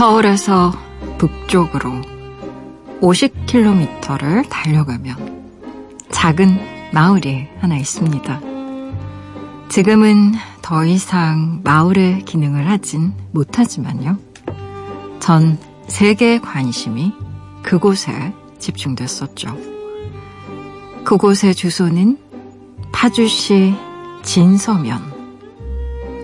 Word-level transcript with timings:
서울에서 0.00 0.72
북쪽으로 1.18 1.92
50km를 3.02 4.48
달려가면 4.48 6.06
작은 6.10 6.90
마을이 6.94 7.48
하나 7.58 7.76
있습니다. 7.76 8.40
지금은 9.68 10.32
더 10.62 10.86
이상 10.86 11.60
마을의 11.64 12.24
기능을 12.24 12.66
하진 12.66 13.12
못하지만요. 13.32 14.16
전 15.18 15.58
세계의 15.88 16.40
관심이 16.40 17.12
그곳에 17.62 18.32
집중됐었죠. 18.58 19.54
그곳의 21.04 21.54
주소는 21.54 22.16
파주시 22.90 23.74
진서면 24.22 25.12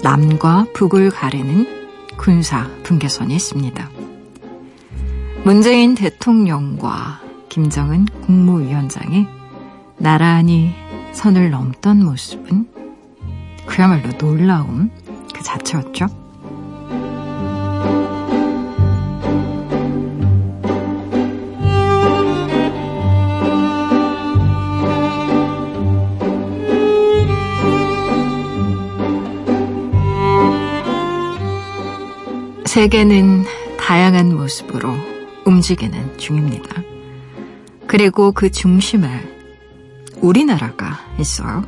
남과 0.02 0.68
북을 0.72 1.10
가르는 1.10 1.75
군사 2.16 2.68
분계선이 2.82 3.34
있습니다. 3.34 3.90
문재인 5.44 5.94
대통령과 5.94 7.20
김정은 7.48 8.06
국무위원장이 8.22 9.26
나란히 9.98 10.74
선을 11.12 11.50
넘던 11.50 12.04
모습은 12.04 12.68
그야말로 13.66 14.10
놀라움 14.18 14.90
그 15.34 15.42
자체였죠. 15.42 16.25
세계는 32.76 33.44
다양한 33.78 34.36
모습으로 34.36 34.94
움직이는 35.46 36.18
중입니다. 36.18 36.82
그리고 37.86 38.32
그 38.32 38.50
중심에 38.50 39.08
우리나라가 40.20 40.98
있어요. 41.18 41.64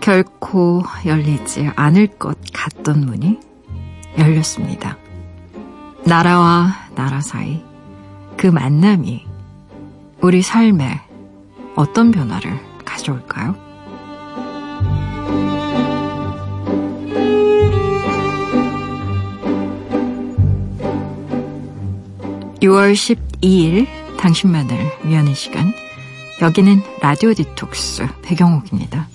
결코 0.00 0.82
열리지 1.04 1.68
않을 1.76 2.06
것 2.06 2.38
같던 2.54 3.04
문이 3.04 3.38
열렸습니다. 4.16 4.96
나라와 6.06 6.88
나라 6.94 7.20
사이 7.20 7.62
그 8.38 8.46
만남이 8.46 9.26
우리 10.22 10.40
삶에 10.40 10.98
어떤 11.74 12.10
변화를 12.10 12.58
가져올까요? 12.86 13.63
6월 22.64 22.94
12일 22.94 23.86
당신만을 24.16 24.78
위하는 25.04 25.34
시간 25.34 25.74
여기는 26.40 26.80
라디오 27.00 27.34
디톡스 27.34 28.06
배경옥입니다. 28.22 29.06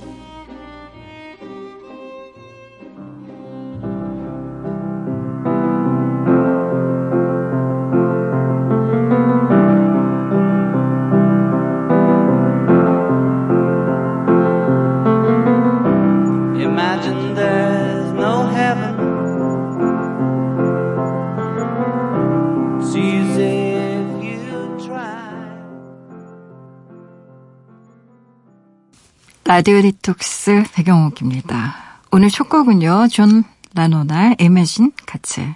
라디오 29.60 29.82
디톡스 29.82 30.64
배경옥입니다. 30.74 31.76
오늘 32.12 32.30
첫 32.30 32.48
곡은요, 32.48 33.10
존 33.10 33.44
레논의 33.76 34.38
Imagine 34.40 34.94
같이 35.06 35.54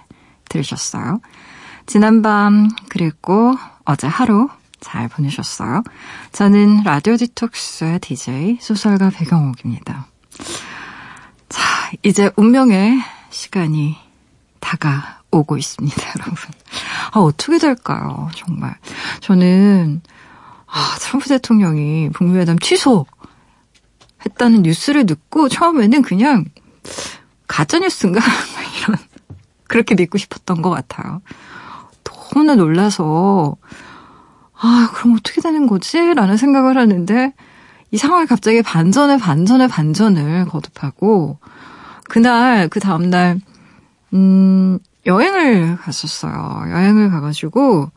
들으셨어요. 0.50 1.22
지난밤 1.86 2.68
그리고 2.90 3.56
어제 3.86 4.06
하루 4.06 4.50
잘 4.78 5.08
보내셨어요? 5.08 5.82
저는 6.32 6.82
라디오 6.84 7.16
디톡스의 7.16 8.00
DJ 8.00 8.58
소설가 8.60 9.08
배경옥입니다. 9.08 10.06
자, 11.48 11.62
이제 12.02 12.30
운명의 12.36 13.00
시간이 13.30 13.96
다가오고 14.60 15.56
있습니다, 15.56 16.02
여러분. 16.20 16.36
아, 17.10 17.20
어떻게 17.20 17.56
될까요? 17.56 18.28
정말. 18.34 18.76
저는, 19.20 20.02
아, 20.66 20.96
트럼프 21.00 21.30
대통령이 21.30 22.10
북미 22.12 22.36
회담 22.36 22.58
취소 22.58 23.06
했다는 24.26 24.62
뉴스를 24.62 25.06
듣고 25.06 25.48
처음에는 25.48 26.02
그냥 26.02 26.44
가짜뉴스인가? 27.46 28.20
이런, 28.82 28.98
그렇게 29.68 29.94
믿고 29.94 30.18
싶었던 30.18 30.62
것 30.62 30.70
같아요. 30.70 31.20
너무나 32.04 32.54
놀라서, 32.54 33.56
아, 34.58 34.90
그럼 34.94 35.16
어떻게 35.18 35.40
되는 35.40 35.66
거지? 35.66 35.98
라는 36.14 36.36
생각을 36.36 36.76
하는데, 36.76 37.32
이 37.90 37.96
상황이 37.96 38.26
갑자기 38.26 38.62
반전에 38.62 39.18
반전에 39.18 39.68
반전을 39.68 40.46
거듭하고, 40.46 41.38
그날, 42.08 42.68
그 42.68 42.80
다음날, 42.80 43.40
음, 44.14 44.78
여행을 45.06 45.76
갔었어요. 45.76 46.64
여행을 46.70 47.10
가가지고, 47.10 47.90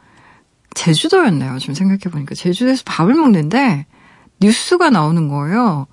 제주도였네요. 0.73 1.57
지금 1.59 1.73
생각해보니까. 1.73 2.35
제주도에서 2.35 2.83
밥을 2.85 3.15
먹는데, 3.15 3.85
뉴스가 4.39 4.89
나오는 4.89 5.27
거예요. 5.27 5.87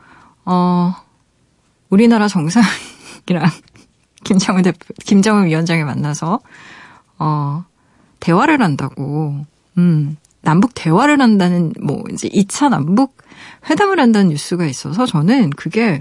어, 0.44 0.94
우리나라 1.90 2.28
정상이랑 2.28 3.50
김정은 4.24 4.62
대표, 4.62 4.78
김정은 5.04 5.46
위원장이 5.46 5.84
만나서, 5.84 6.40
어, 7.18 7.64
대화를 8.20 8.62
한다고, 8.62 9.44
음, 9.76 10.16
남북 10.40 10.72
대화를 10.74 11.20
한다는, 11.20 11.72
뭐, 11.80 12.02
이제 12.12 12.28
2차 12.28 12.68
남북 12.70 13.18
회담을 13.68 14.00
한다는 14.00 14.30
뉴스가 14.30 14.64
있어서 14.66 15.06
저는 15.06 15.50
그게, 15.50 15.98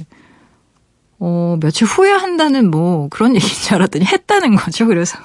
어, 1.26 1.58
며칠 1.62 1.88
후에 1.88 2.12
한다는 2.12 2.70
뭐 2.70 3.08
그런 3.08 3.34
얘기인 3.36 3.50
줄 3.50 3.76
알았더니 3.76 4.06
했다는 4.06 4.58
거죠. 4.58 4.86
그래서 4.88 5.18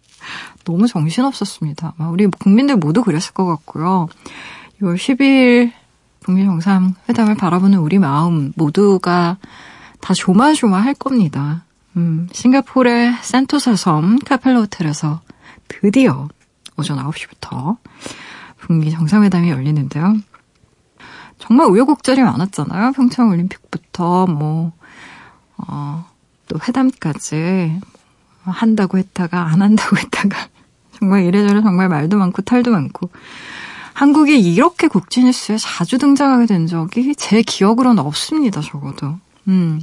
너무 0.64 0.86
정신없었습니다. 0.86 1.94
우리 2.10 2.26
국민들 2.26 2.76
모두 2.76 3.02
그랬을 3.02 3.34
것 3.34 3.44
같고요. 3.44 4.08
6월 4.80 4.96
10일 4.96 5.72
북미 6.26 6.44
정상 6.44 6.96
회담을 7.08 7.36
바라보는 7.36 7.78
우리 7.78 8.00
마음 8.00 8.52
모두가 8.56 9.38
다 10.00 10.12
조마조마할 10.12 10.94
겁니다. 10.94 11.64
음, 11.96 12.28
싱가포르의 12.32 13.14
센토사 13.22 13.76
섬 13.76 14.18
카펠라 14.18 14.58
호텔에서 14.58 15.20
드디어 15.68 16.26
오전 16.76 16.98
9시부터 16.98 17.76
북미 18.58 18.90
정상회담이 18.90 19.50
열리는데요. 19.50 20.16
정말 21.38 21.68
우여곡절이 21.68 22.20
많았잖아요. 22.22 22.90
평창 22.90 23.28
올림픽부터 23.28 24.26
뭐, 24.26 24.72
어, 25.58 26.06
또 26.48 26.58
회담까지 26.58 27.78
한다고 28.42 28.98
했다가 28.98 29.44
안 29.44 29.62
한다고 29.62 29.96
했다가 29.96 30.48
정말 30.98 31.22
이래저래 31.24 31.62
정말 31.62 31.88
말도 31.88 32.18
많고 32.18 32.42
탈도 32.42 32.72
많고 32.72 33.10
한국이 33.96 34.38
이렇게 34.38 34.88
국제뉴스에 34.88 35.56
자주 35.56 35.96
등장하게 35.96 36.44
된 36.44 36.66
적이 36.66 37.14
제 37.14 37.40
기억으로는 37.40 38.02
없습니다, 38.02 38.60
적어도. 38.60 39.18
음. 39.48 39.80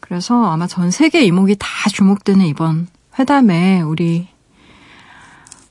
그래서 0.00 0.50
아마 0.50 0.66
전 0.66 0.90
세계 0.90 1.22
이목이 1.24 1.56
다 1.58 1.68
주목되는 1.90 2.46
이번 2.46 2.88
회담에 3.18 3.82
우리, 3.82 4.26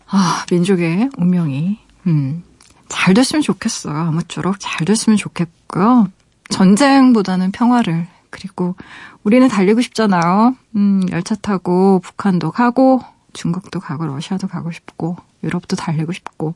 아, 0.06 0.46
민족의 0.52 1.10
운명이, 1.18 1.80
음, 2.06 2.44
잘 2.88 3.16
됐으면 3.16 3.42
좋겠어요. 3.42 3.98
아무쪼록 3.98 4.58
잘 4.60 4.86
됐으면 4.86 5.18
좋겠고요. 5.18 6.08
전쟁보다는 6.52 7.52
평화를, 7.52 8.06
그리고 8.30 8.76
우리는 9.24 9.48
달리고 9.48 9.82
싶잖아요. 9.82 10.56
음, 10.76 11.02
열차 11.10 11.34
타고 11.34 12.00
북한도 12.04 12.52
가고, 12.52 13.02
중국도 13.34 13.80
가고, 13.80 14.06
러시아도 14.06 14.48
가고 14.48 14.72
싶고, 14.72 15.18
유럽도 15.44 15.76
달리고 15.76 16.12
싶고 16.12 16.54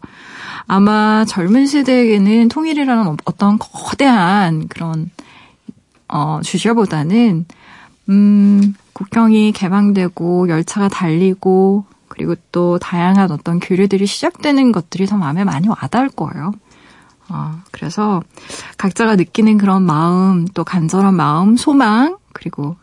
아마 0.68 1.26
젊은 1.26 1.68
세대에게는 1.68 2.50
통일이라는 2.50 3.18
어떤 3.26 3.58
거대한 3.60 4.68
그런 4.68 5.10
어 6.08 6.42
주제보다는 6.44 7.46
음 8.10 8.76
국경이 8.94 9.52
개방되고 9.52 10.50
열차가 10.50 10.90
달리고 10.90 11.86
그리고 12.10 12.36
또 12.52 12.78
다양한 12.78 13.32
어떤 13.32 13.60
교류들이 13.60 14.06
시작되는 14.06 14.72
것들이 14.72 15.08
더 15.08 15.18
마음에 15.18 15.44
많이 15.44 15.68
와닿을 15.68 16.10
거예요. 16.10 16.52
어, 17.30 17.56
그래서 17.72 18.22
각자가 18.78 19.16
느끼는 19.16 19.58
그런 19.58 19.82
마음, 19.82 20.46
또 20.54 20.64
간절한 20.64 21.16
마음, 21.16 21.56
소망, 21.56 22.18
그리고 22.34 22.76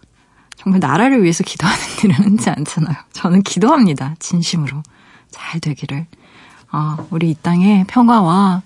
정말 0.60 0.78
나라를 0.78 1.22
위해서 1.22 1.42
기도하는 1.42 1.78
일은 2.04 2.14
흔치 2.16 2.50
않잖아요. 2.50 2.94
저는 3.12 3.42
기도합니다. 3.42 4.14
진심으로. 4.18 4.82
잘 5.30 5.58
되기를. 5.58 6.06
어, 6.72 7.08
우리 7.10 7.30
이 7.30 7.36
땅에 7.40 7.84
평화와 7.88 8.62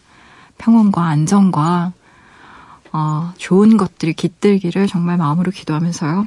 평온과 0.58 1.04
안정과 1.06 1.92
어, 2.92 3.32
좋은 3.36 3.76
것들이 3.76 4.12
깃들기를 4.12 4.88
정말 4.88 5.16
마음으로 5.18 5.52
기도하면서요. 5.52 6.26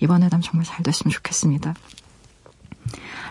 이번 0.00 0.24
회담 0.24 0.40
정말 0.40 0.64
잘 0.64 0.82
됐으면 0.82 1.12
좋겠습니다. 1.12 1.74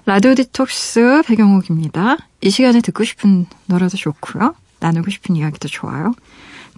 라디오 0.06 0.36
디톡스 0.36 1.24
배경옥입니다. 1.26 2.18
이 2.40 2.50
시간에 2.50 2.80
듣고 2.80 3.04
싶은 3.04 3.48
노래도 3.66 3.98
좋고요. 3.98 4.56
나누고 4.80 5.12
싶은 5.12 5.36
이야기도 5.36 5.68
좋아요. 5.68 6.14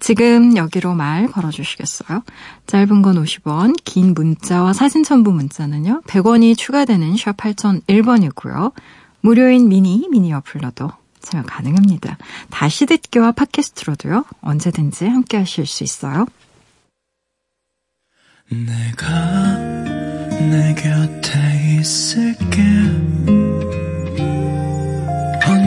지금 0.02 0.58
여기로 0.58 0.96
말 0.96 1.28
걸어주시겠어요? 1.28 2.24
짧은 2.66 3.02
건 3.04 3.24
50원, 3.24 3.78
긴 3.86 4.14
문자와 4.16 4.74
사진 4.74 5.04
첨부 5.04 5.32
문자는요. 5.32 6.02
100원이 6.08 6.58
추가되는 6.58 7.16
샵 7.18 7.38
8001번이고요. 7.38 8.74
무료인 9.22 9.70
미니, 9.70 10.08
미니 10.10 10.34
어플러도 10.34 10.92
참여 11.22 11.44
가능합니다. 11.44 12.18
다시 12.50 12.88
듣기와 12.88 13.32
팟캐스트로도요. 13.32 14.26
언제든지 14.42 15.06
함께 15.06 15.38
하실 15.38 15.68
수 15.68 15.84
있어요. 15.84 16.26
내가 18.50 19.56
내 20.50 20.74
곁에 20.74 21.78
있을게 21.80 22.62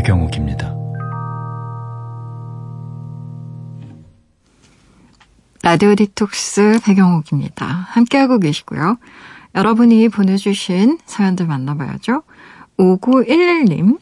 배경옥입니다. 0.00 0.74
라디오 5.62 5.94
디톡스 5.94 6.80
배경옥입니다. 6.84 7.66
함께하고 7.66 8.38
계시고요. 8.38 8.96
여러분이 9.54 10.08
보내주신 10.08 10.98
사연들 11.04 11.46
만나봐야죠. 11.46 12.22
5911님, 12.78 13.98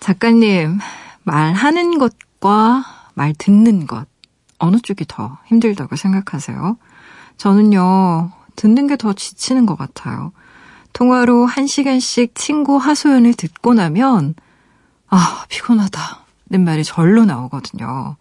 작가님, 0.00 0.78
말하는 1.24 1.98
것과 1.98 2.84
말 3.12 3.34
듣는 3.36 3.86
것, 3.86 4.06
어느 4.58 4.78
쪽이 4.78 5.04
더 5.06 5.38
힘들다고 5.46 5.96
생각하세요? 5.96 6.78
저는요, 7.36 8.32
듣는 8.56 8.86
게 8.86 8.96
더 8.96 9.12
지치는 9.12 9.66
것 9.66 9.76
같아요. 9.76 10.32
통화로 10.94 11.46
1시간씩 11.48 12.34
친구 12.34 12.78
하소연을 12.78 13.34
듣고 13.34 13.74
나면 13.74 14.34
아, 15.10 15.44
피곤하다. 15.48 16.24
는 16.50 16.64
말이 16.64 16.82
절로 16.82 17.24
나오거든요. 17.26 18.16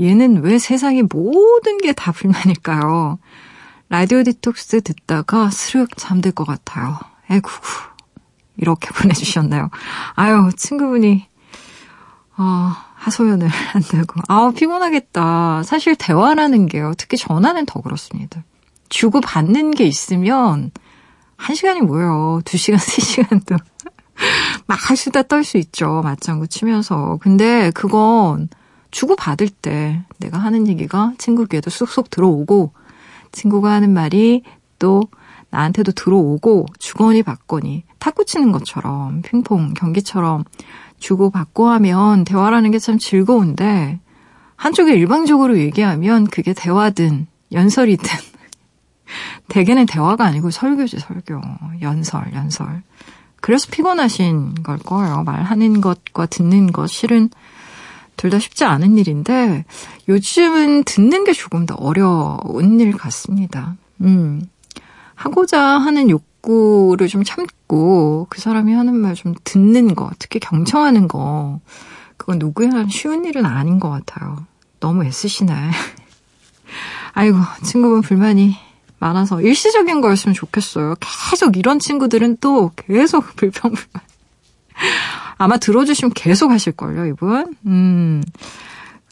얘는 0.00 0.42
왜 0.42 0.58
세상의 0.58 1.04
모든 1.10 1.78
게 1.78 1.92
다 1.92 2.12
불만일까요? 2.12 3.18
라디오 3.88 4.22
디톡스 4.22 4.82
듣다가 4.82 5.50
스르륵 5.50 5.96
잠들 5.96 6.30
것 6.32 6.46
같아요. 6.46 6.98
에구, 7.30 7.50
이렇게 8.58 8.90
보내주셨나요? 8.94 9.70
아유, 10.14 10.50
친구분이, 10.56 11.26
어, 12.36 12.72
하소연을 12.94 13.48
한다고. 13.72 14.20
아우, 14.28 14.52
피곤하겠다. 14.52 15.62
사실 15.64 15.96
대화라는 15.96 16.66
게요. 16.66 16.92
특히 16.96 17.16
전화는 17.16 17.66
더 17.66 17.80
그렇습니다. 17.80 18.44
주고받는 18.90 19.72
게 19.72 19.84
있으면, 19.84 20.70
한 21.36 21.56
시간이 21.56 21.80
뭐예요. 21.80 22.40
두 22.44 22.56
시간, 22.56 22.78
세 22.80 23.02
시간도. 23.02 23.56
막 24.66 24.78
수다 24.96 25.22
떨 25.22 25.44
수 25.44 25.56
있죠. 25.58 26.00
맞장구 26.02 26.48
치면서. 26.48 27.18
근데 27.20 27.70
그건 27.72 28.48
주고받을 28.90 29.48
때 29.48 30.02
내가 30.18 30.38
하는 30.38 30.66
얘기가 30.66 31.12
친구 31.18 31.46
귀에도 31.46 31.70
쏙쏙 31.70 32.10
들어오고 32.10 32.72
친구가 33.32 33.70
하는 33.70 33.92
말이 33.92 34.42
또 34.78 35.02
나한테도 35.50 35.92
들어오고 35.92 36.66
주거니 36.78 37.22
받거니 37.22 37.84
탁구 37.98 38.24
치는 38.24 38.52
것처럼 38.52 39.22
핑퐁 39.22 39.74
경기처럼 39.74 40.44
주고받고 40.98 41.68
하면 41.68 42.24
대화라는 42.24 42.70
게 42.70 42.78
참 42.78 42.98
즐거운데 42.98 44.00
한쪽에 44.56 44.94
일방적으로 44.94 45.58
얘기하면 45.58 46.26
그게 46.26 46.52
대화든 46.52 47.26
연설이든 47.52 48.04
대개는 49.48 49.86
대화가 49.86 50.24
아니고 50.24 50.50
설교지 50.50 50.98
설교 50.98 51.40
연설 51.80 52.32
연설 52.34 52.82
그래서 53.40 53.66
피곤하신 53.70 54.62
걸 54.62 54.78
거예요. 54.78 55.22
말하는 55.24 55.80
것과 55.80 56.26
듣는 56.26 56.72
것 56.72 56.88
실은 56.88 57.30
둘 58.16 58.30
다 58.30 58.38
쉽지 58.40 58.64
않은 58.64 58.98
일인데 58.98 59.64
요즘은 60.08 60.82
듣는 60.84 61.22
게 61.24 61.32
조금 61.32 61.66
더 61.66 61.74
어려운 61.76 62.80
일 62.80 62.92
같습니다. 62.92 63.76
음. 64.00 64.48
하고자 65.14 65.60
하는 65.60 66.10
욕구를 66.10 67.06
좀 67.08 67.22
참고 67.24 68.26
그 68.28 68.40
사람이 68.40 68.72
하는 68.72 68.94
말 68.96 69.14
좀 69.14 69.34
듣는 69.44 69.94
거, 69.94 70.10
특히 70.18 70.40
경청하는 70.40 71.06
거, 71.08 71.60
그건 72.16 72.38
누구야 72.40 72.86
쉬운 72.90 73.24
일은 73.24 73.46
아닌 73.46 73.78
것 73.80 73.88
같아요. 73.90 74.44
너무 74.80 75.04
애쓰시네. 75.04 75.52
아이고, 77.14 77.36
친구분 77.64 78.02
불만이 78.02 78.56
많아서 78.98 79.40
일시적인 79.40 80.00
거였으면 80.00 80.34
좋겠어요. 80.34 80.94
계속 81.00 81.56
이런 81.56 81.78
친구들은 81.78 82.38
또 82.40 82.70
계속 82.76 83.24
불평불만. 83.36 84.02
아마 85.38 85.56
들어주시면 85.56 86.12
계속 86.14 86.50
하실걸요, 86.50 87.06
이분. 87.06 87.54
음, 87.66 88.22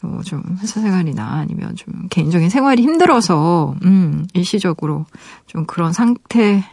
어, 0.03 0.19
좀 0.25 0.43
회사 0.61 0.81
생활이나 0.81 1.25
아니면 1.25 1.75
좀 1.75 2.07
개인적인 2.09 2.49
생활이 2.49 2.83
힘들어서, 2.83 3.75
음, 3.83 4.27
일시적으로 4.33 5.05
좀 5.45 5.65
그런 5.65 5.93
상태 5.93 6.63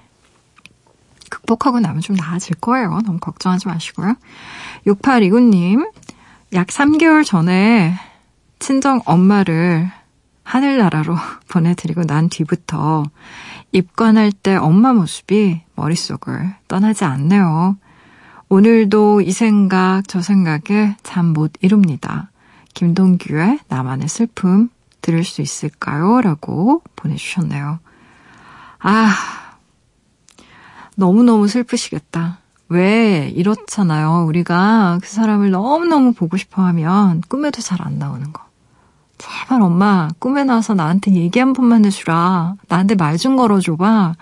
극복하고 1.31 1.81
나면 1.81 2.01
좀 2.01 2.17
나아질 2.17 2.57
거예요. 2.57 3.01
너무 3.05 3.19
걱정하지 3.19 3.69
마시고요. 3.69 4.15
6829님, 4.87 5.89
약 6.53 6.67
3개월 6.69 7.25
전에 7.25 7.95
친정 8.59 9.01
엄마를 9.05 9.91
하늘나라로 10.45 11.17
보내드리고 11.49 12.05
난 12.05 12.29
뒤부터 12.29 13.05
입관할 13.73 14.31
때 14.31 14.55
엄마 14.57 14.93
모습이 14.93 15.63
머릿속을 15.75 16.55
떠나지 16.69 17.05
않네요. 17.05 17.77
오늘도 18.49 19.23
이 19.23 19.33
생각 19.33 20.03
저 20.07 20.23
생각에 20.23 20.97
잠 21.03 21.33
못 21.33 21.53
이룹니다. 21.61 22.31
김동규의 22.75 23.61
나만의 23.69 24.09
슬픔 24.09 24.69
들을 25.01 25.25
수 25.25 25.43
있을까요? 25.43 26.21
라고 26.21 26.83
보내주셨네요. 26.97 27.79
아, 28.81 29.15
너무너무 30.97 31.49
슬프시겠다. 31.49 32.39
왜 32.69 33.29
이렇잖아요. 33.35 34.25
우리가 34.27 34.99
그 35.03 35.09
사람을 35.09 35.51
너무너무 35.51 36.13
보고 36.13 36.37
싶어 36.37 36.63
하면 36.67 37.23
꿈에도 37.29 37.61
잘 37.61 37.83
안 37.83 37.99
나오는 37.99 38.33
거. 38.33 38.43
제발 39.25 39.63
엄마 39.63 40.09
꿈에 40.19 40.45
나와서 40.45 40.75
나한테 40.75 41.13
얘기 41.15 41.39
한 41.39 41.53
번만 41.55 41.85
해주라. 41.85 42.57
나한테 42.69 42.95
말 42.95 43.17
좀 43.17 43.37
걸어줘봐. 43.37 44.15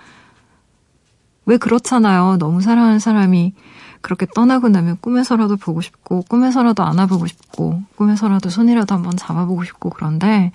왜 1.46 1.56
그렇잖아요. 1.56 2.36
너무 2.38 2.60
사랑하는 2.60 2.98
사람이 3.00 3.52
그렇게 4.00 4.26
떠나고 4.32 4.68
나면 4.68 4.98
꿈에서라도 5.00 5.56
보고 5.56 5.80
싶고 5.80 6.22
꿈에서라도 6.28 6.84
안아보고 6.84 7.26
싶고 7.26 7.82
꿈에서라도 7.96 8.48
손이라도 8.48 8.94
한번 8.94 9.16
잡아보고 9.16 9.64
싶고 9.64 9.90
그런데 9.90 10.52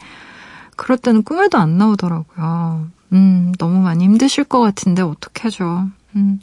그럴 0.78 0.98
때는 0.98 1.24
꿈에도 1.24 1.58
안 1.58 1.78
나오더라고요. 1.78 2.88
음, 3.14 3.54
너무 3.58 3.82
많이 3.82 4.06
힘드실 4.06 4.44
것 4.46 4.60
같은데 4.62 5.02
어떡하죠. 5.02 5.88
음, 6.18 6.40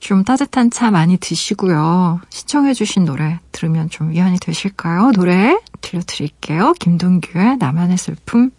좀 0.00 0.24
따뜻한 0.24 0.70
차 0.70 0.90
많이 0.90 1.16
드시고요. 1.18 2.20
시청해주신 2.30 3.04
노래 3.04 3.38
들으면 3.52 3.90
좀 3.90 4.10
위안이 4.10 4.38
되실까요? 4.40 5.12
노래 5.12 5.58
들려드릴게요. 5.82 6.72
김동규의 6.80 7.58
나만의 7.58 7.98
슬픔. 7.98 8.50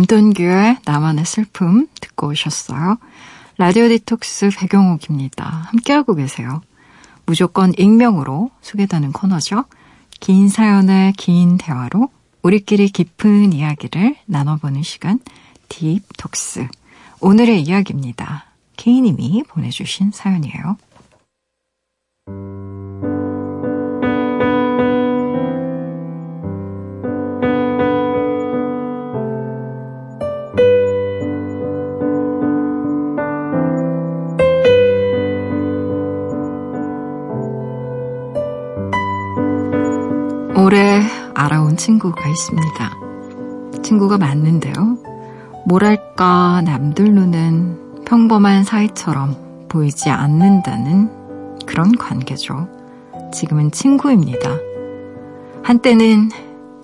김돈규의 0.00 0.78
나만의 0.86 1.26
슬픔 1.26 1.86
듣고 2.00 2.28
오셨어요. 2.28 2.96
라디오 3.58 3.86
디톡스 3.88 4.50
배경옥입니다. 4.58 5.44
함께하고 5.44 6.14
계세요. 6.14 6.62
무조건 7.26 7.74
익명으로 7.76 8.50
소개되는 8.62 9.12
코너죠. 9.12 9.66
긴 10.18 10.48
사연의 10.48 11.12
긴 11.14 11.58
대화로 11.58 12.08
우리끼리 12.42 12.88
깊은 12.88 13.52
이야기를 13.52 14.16
나눠보는 14.24 14.82
시간 14.82 15.20
딥톡스. 15.68 16.66
오늘의 17.20 17.62
이야기입니다. 17.62 18.46
케이님이 18.76 19.44
보내주신 19.48 20.12
사연이에요. 20.12 20.78
친구가 41.80 42.28
있습니다. 42.28 43.82
친구가 43.82 44.18
맞는데요. 44.18 44.98
뭐랄까 45.66 46.60
남들 46.62 47.14
눈은 47.14 48.04
평범한 48.04 48.64
사이처럼 48.64 49.66
보이지 49.70 50.10
않는다는 50.10 51.10
그런 51.64 51.96
관계죠. 51.96 52.68
지금은 53.32 53.70
친구입니다. 53.70 54.50
한때는 55.62 56.28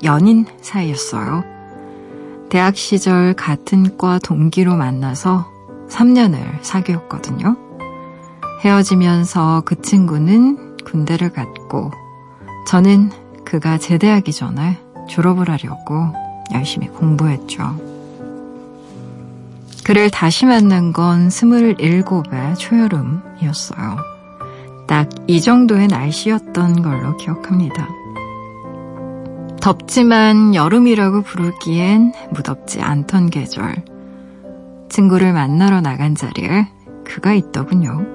연인 0.05 0.47
사이였어요. 0.63 1.45
대학 2.49 2.75
시절 2.77 3.35
같은 3.35 3.99
과 3.99 4.19
동기로 4.19 4.77
만나서 4.77 5.53
3년을 5.91 6.39
사귀었거든요. 6.63 7.55
헤어지면서 8.65 9.63
그 9.67 9.83
친구는 9.83 10.79
군대를 10.87 11.35
갔고 11.35 11.91
저는 12.67 13.11
그가 13.45 13.77
제대하기 13.77 14.33
전에 14.33 14.86
졸업을 15.09 15.51
하려고 15.51 16.13
열심히 16.53 16.89
공부했죠. 16.89 17.77
그를 19.85 20.11
다시 20.11 20.47
만난 20.47 20.93
건 20.93 21.29
27의 21.29 22.59
초여름이었어요. 22.59 23.97
딱 24.89 25.09
이 25.29 25.41
정도의 25.41 25.89
날씨였던 25.89 26.83
걸로 26.83 27.17
기억합니다. 27.17 27.89
덥지만 29.61 30.55
여름이라고 30.55 31.23
부르기엔 31.23 32.13
무덥지 32.31 32.81
않던 32.81 33.31
계절. 33.31 33.75
친구를 34.89 35.33
만나러 35.33 35.81
나간 35.81 36.15
자리에 36.15 36.69
그가 37.05 37.35
있더군요. 37.35 38.07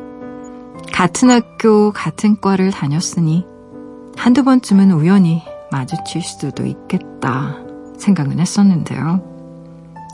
같은 0.93 1.29
학교, 1.29 1.91
같은 1.91 2.39
과를 2.39 2.71
다녔으니 2.71 3.45
한두 4.15 4.45
번쯤은 4.45 4.91
우연히 4.91 5.43
마주칠 5.71 6.21
수도 6.21 6.65
있겠다 6.65 7.57
생각은 7.97 8.39
했었는데요. 8.39 9.21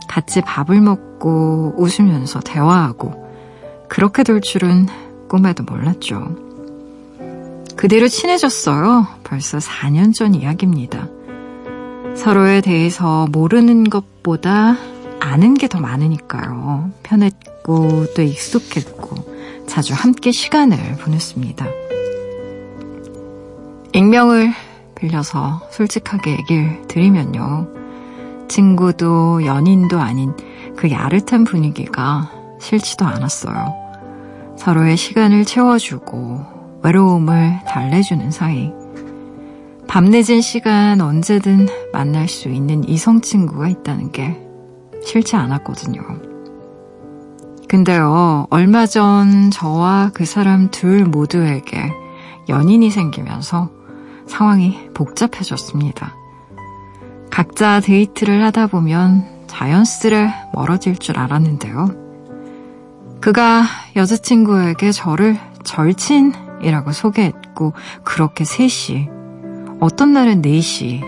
같이 0.08 0.42
밥을 0.42 0.82
먹고 0.82 1.74
웃으면서 1.78 2.40
대화하고 2.40 3.28
그렇게 3.90 4.24
될 4.24 4.42
줄은 4.42 4.88
꿈에도 5.30 5.64
몰랐죠. 5.64 6.36
그 7.76 7.88
뒤로 7.88 8.08
친해졌어요. 8.08 9.08
벌써 9.24 9.60
4년 9.60 10.14
전 10.14 10.34
이야기입니다. 10.34 11.08
서로에 12.16 12.62
대해서 12.62 13.28
모르는 13.32 13.84
것보다 13.86 14.76
아는 15.20 15.54
게 15.54 15.68
더 15.68 15.80
많으니까요. 15.80 16.92
편했고 17.04 18.14
또 18.16 18.22
익숙했고 18.22 19.66
자주 19.68 19.94
함께 19.94 20.32
시간을 20.32 20.78
보냈습니다. 21.02 21.66
익명을 23.94 24.54
빌려서 24.98 25.62
솔직하게 25.72 26.32
얘기를 26.32 26.82
드리면요. 26.88 27.68
친구도 28.48 29.46
연인도 29.46 30.00
아닌 30.00 30.34
그 30.76 30.92
야릇한 30.92 31.44
분위기가 31.44 32.32
싫지도 32.60 33.06
않았어요. 33.06 33.74
서로의 34.58 34.98
시간을 34.98 35.46
채워주고 35.46 36.80
외로움을 36.84 37.60
달래주는 37.66 38.32
사이. 38.32 38.72
밤 39.88 40.06
늦은 40.06 40.42
시간 40.42 41.02
언제든 41.02 41.68
만날 41.94 42.28
수 42.28 42.50
있는 42.50 42.88
이성 42.88 43.22
친구가 43.22 43.68
있다는 43.68 44.12
게 44.12 44.38
싫지 45.04 45.36
않았거든요. 45.36 46.02
근데요, 47.68 48.48
얼마 48.50 48.86
전 48.86 49.52
저와 49.52 50.12
그 50.14 50.26
사람 50.26 50.70
둘 50.72 51.04
모두에게 51.06 51.92
연인이 52.50 52.90
생기면서 52.90 53.77
상황이 54.28 54.90
복잡해졌습니다. 54.94 56.16
각자 57.30 57.80
데이트를 57.80 58.44
하다 58.46 58.68
보면 58.68 59.26
자연스레 59.48 60.30
멀어질 60.54 60.98
줄 60.98 61.18
알았는데요. 61.20 62.08
그가 63.22 63.64
여자친구에게 63.96 64.92
저를 64.92 65.38
절친이라고 65.64 66.92
소개했고, 66.92 67.74
그렇게 68.04 68.44
셋이, 68.46 69.10
어떤 69.80 70.14
날은 70.14 70.42
넷이 70.42 71.02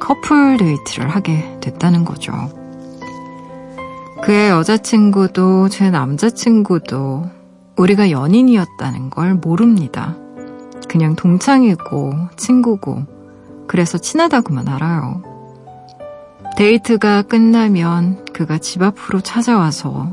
커플 0.00 0.56
데이트를 0.56 1.08
하게 1.08 1.58
됐다는 1.60 2.04
거죠. 2.04 2.32
그의 4.22 4.50
여자친구도 4.50 5.68
제 5.68 5.90
남자친구도 5.90 7.30
우리가 7.76 8.10
연인이었다는 8.10 9.10
걸 9.10 9.34
모릅니다. 9.34 10.16
그냥 10.88 11.16
동창이고 11.16 12.12
친구고 12.36 13.04
그래서 13.66 13.98
친하다고만 13.98 14.68
알아요. 14.68 15.22
데이트가 16.56 17.22
끝나면 17.22 18.24
그가 18.32 18.58
집 18.58 18.82
앞으로 18.82 19.20
찾아와서 19.20 20.12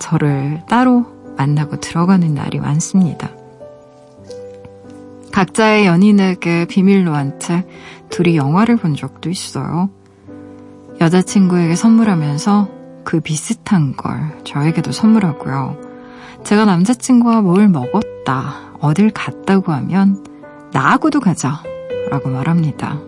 저를 0.00 0.62
따로 0.68 1.06
만나고 1.36 1.80
들어가는 1.80 2.34
날이 2.34 2.58
많습니다. 2.58 3.30
각자의 5.32 5.86
연인에게 5.86 6.64
비밀로 6.66 7.14
한 7.14 7.38
채 7.38 7.66
둘이 8.08 8.36
영화를 8.36 8.76
본 8.76 8.94
적도 8.94 9.28
있어요. 9.28 9.90
여자친구에게 11.00 11.76
선물하면서 11.76 12.68
그 13.04 13.20
비슷한 13.20 13.94
걸 13.96 14.38
저에게도 14.44 14.92
선물하고요. 14.92 15.76
제가 16.44 16.64
남자친구와 16.64 17.42
뭘 17.42 17.68
먹었다, 17.68 18.65
어딜 18.80 19.10
갔다고 19.10 19.72
하면 19.72 20.24
나하고도 20.72 21.20
가자 21.20 21.62
라고 22.10 22.28
말합니다. 22.28 22.98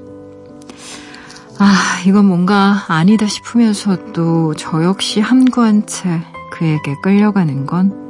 아, 1.60 1.74
이건 2.06 2.26
뭔가 2.26 2.84
아니다 2.88 3.26
싶으면서 3.26 4.12
도 4.12 4.54
저 4.56 4.82
역시 4.84 5.20
함구한 5.20 5.86
채 5.86 6.20
그에게 6.52 6.94
끌려가는 7.02 7.66
건 7.66 8.08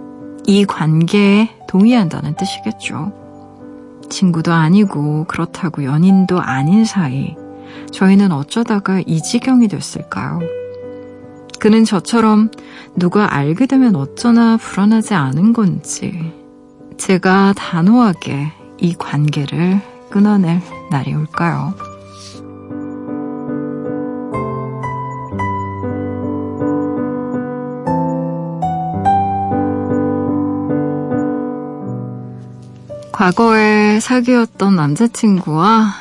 이 0.49 0.65
관계에 0.65 1.51
동의한다는 1.69 2.35
뜻이겠죠. 2.35 3.13
친구도 4.09 4.51
아니고 4.51 5.25
그렇다고 5.25 5.85
연인도 5.85 6.41
아닌 6.41 6.87
사이 6.87 7.37
저희는 7.93 8.33
어쩌다가 8.33 9.03
이 9.05 9.21
지경이 9.21 9.69
됐을까요? 9.69 10.41
그는 11.59 11.85
저처럼 11.85 12.51
누가 12.97 13.35
알게 13.35 13.67
되면 13.67 13.95
어쩌나 13.95 14.57
불안하지 14.57 15.13
않은 15.13 15.53
건지 15.53 16.33
제가 16.99 17.55
단호하게 17.57 18.53
이 18.79 18.95
관계를 18.95 19.81
끊어낼 20.11 20.61
날이 20.91 21.15
올까요? 21.15 21.75
과거에 33.13 34.01
사귀었던 34.01 34.77
남자친구와 34.77 35.93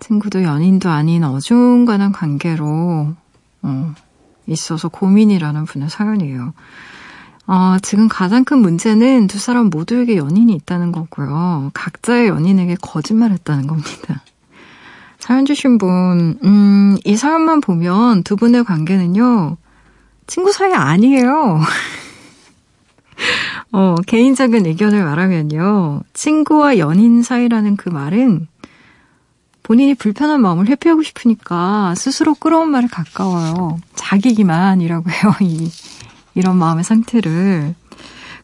친구도 0.00 0.42
연인도 0.42 0.90
아닌 0.90 1.24
어중간한 1.24 2.12
관계로 2.12 3.14
어, 3.62 3.94
있어서 4.46 4.88
고민이라는 4.88 5.64
분의 5.64 5.88
사연이에요. 5.88 6.52
어, 7.46 7.76
지금 7.82 8.08
가장 8.08 8.44
큰 8.44 8.58
문제는 8.58 9.26
두 9.26 9.38
사람 9.38 9.66
모두에게 9.66 10.16
연인이 10.16 10.54
있다는 10.54 10.92
거고요. 10.92 11.70
각자의 11.74 12.28
연인에게 12.28 12.76
거짓말 12.80 13.32
했다는 13.32 13.66
겁니다. 13.66 14.22
사연 15.18 15.44
주신 15.44 15.78
분, 15.78 16.38
음, 16.42 16.96
이 17.04 17.16
사연만 17.16 17.60
보면 17.60 18.24
두 18.24 18.36
분의 18.36 18.64
관계는요, 18.64 19.56
친구 20.26 20.52
사이 20.52 20.72
아니에요. 20.72 21.60
어, 23.72 23.94
개인적인 24.06 24.66
의견을 24.66 25.04
말하면요, 25.04 26.02
친구와 26.12 26.78
연인 26.78 27.22
사이라는 27.22 27.76
그 27.76 27.88
말은 27.88 28.48
본인이 29.62 29.94
불편한 29.94 30.42
마음을 30.42 30.66
회피하고 30.66 31.02
싶으니까 31.02 31.94
스스로 31.96 32.34
끌어온 32.34 32.70
말에 32.70 32.88
가까워요. 32.88 33.78
자기 33.94 34.34
기만이라고 34.34 35.08
해요. 35.08 35.34
이, 35.40 35.70
이런 36.34 36.56
마음의 36.56 36.84
상태를. 36.84 37.74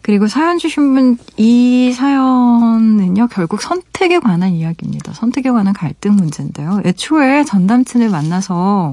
그리고 0.02 0.26
사연 0.26 0.58
주신 0.58 0.94
분, 0.94 1.18
이 1.36 1.92
사연은요, 1.92 3.28
결국 3.28 3.60
선택에 3.60 4.18
관한 4.20 4.50
이야기입니다. 4.50 5.12
선택에 5.12 5.50
관한 5.50 5.74
갈등 5.74 6.16
문제인데요. 6.16 6.82
애초에 6.84 7.44
전 7.44 7.66
남친을 7.66 8.08
만나서 8.08 8.92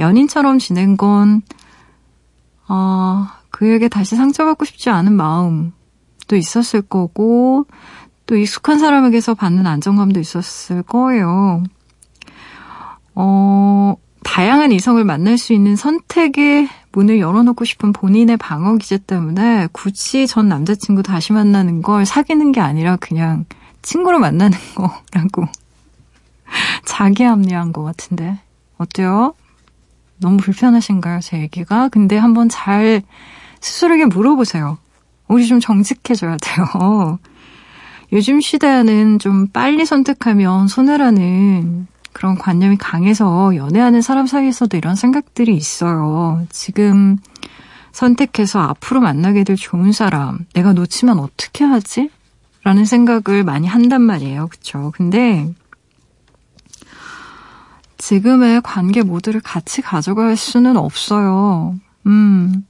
연인처럼 0.00 0.58
지낸 0.58 0.96
건, 0.96 1.42
어, 2.68 3.26
그에게 3.50 3.88
다시 3.88 4.16
상처받고 4.16 4.64
싶지 4.64 4.90
않은 4.90 5.12
마음도 5.12 6.34
있었을 6.34 6.82
거고, 6.82 7.66
또 8.26 8.36
익숙한 8.36 8.78
사람에게서 8.78 9.34
받는 9.34 9.66
안정감도 9.66 10.18
있었을 10.18 10.82
거예요. 10.82 11.62
어, 13.14 13.94
다양한 14.24 14.72
이성을 14.72 15.02
만날 15.04 15.38
수 15.38 15.52
있는 15.52 15.76
선택의 15.76 16.68
문을 16.96 17.20
열어놓고 17.20 17.66
싶은 17.66 17.92
본인의 17.92 18.38
방어 18.38 18.76
기제 18.76 18.96
때문에 18.96 19.68
굳이 19.70 20.26
전 20.26 20.48
남자친구 20.48 21.02
다시 21.02 21.34
만나는 21.34 21.82
걸 21.82 22.06
사귀는 22.06 22.52
게 22.52 22.62
아니라 22.62 22.96
그냥 22.96 23.44
친구로 23.82 24.18
만나는 24.18 24.56
거라고 24.74 25.46
자기 26.86 27.22
합리한 27.22 27.74
것 27.74 27.82
같은데 27.82 28.38
어때요? 28.78 29.34
너무 30.18 30.38
불편하신가요, 30.38 31.20
제 31.20 31.38
얘기가? 31.38 31.90
근데 31.90 32.16
한번 32.16 32.48
잘 32.48 33.02
스스로에게 33.60 34.06
물어보세요. 34.06 34.78
우리 35.28 35.46
좀 35.46 35.60
정직해져야 35.60 36.38
돼요. 36.38 37.18
요즘 38.12 38.40
시대는 38.40 39.18
좀 39.18 39.48
빨리 39.48 39.84
선택하면 39.84 40.68
손해라는 40.68 41.88
그런 42.16 42.38
관념이 42.38 42.78
강해서 42.78 43.54
연애하는 43.56 44.00
사람 44.00 44.26
사이에서도 44.26 44.74
이런 44.78 44.94
생각들이 44.94 45.54
있어요. 45.54 46.46
지금 46.48 47.18
선택해서 47.92 48.58
앞으로 48.58 49.02
만나게 49.02 49.44
될 49.44 49.54
좋은 49.54 49.92
사람, 49.92 50.46
내가 50.54 50.72
놓치면 50.72 51.18
어떻게 51.18 51.62
하지? 51.62 52.08
라는 52.64 52.86
생각을 52.86 53.44
많이 53.44 53.66
한단 53.66 54.00
말이에요. 54.00 54.48
그쵸? 54.48 54.92
근데 54.94 55.52
지금의 57.98 58.62
관계 58.62 59.02
모두를 59.02 59.42
같이 59.42 59.82
가져갈 59.82 60.38
수는 60.38 60.78
없어요. 60.78 61.74
음, 62.06 62.64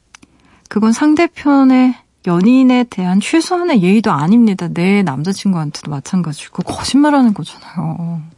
그건 0.69 0.91
상대편의 0.91 1.95
연인에 2.27 2.83
대한 2.91 3.21
최소한의 3.21 3.81
예의도 3.81 4.11
아닙니다. 4.11 4.67
내 4.67 5.05
남자친구한테도 5.05 5.89
마찬가지고 5.89 6.65
거짓말하는 6.65 7.33
거잖아요. 7.33 8.35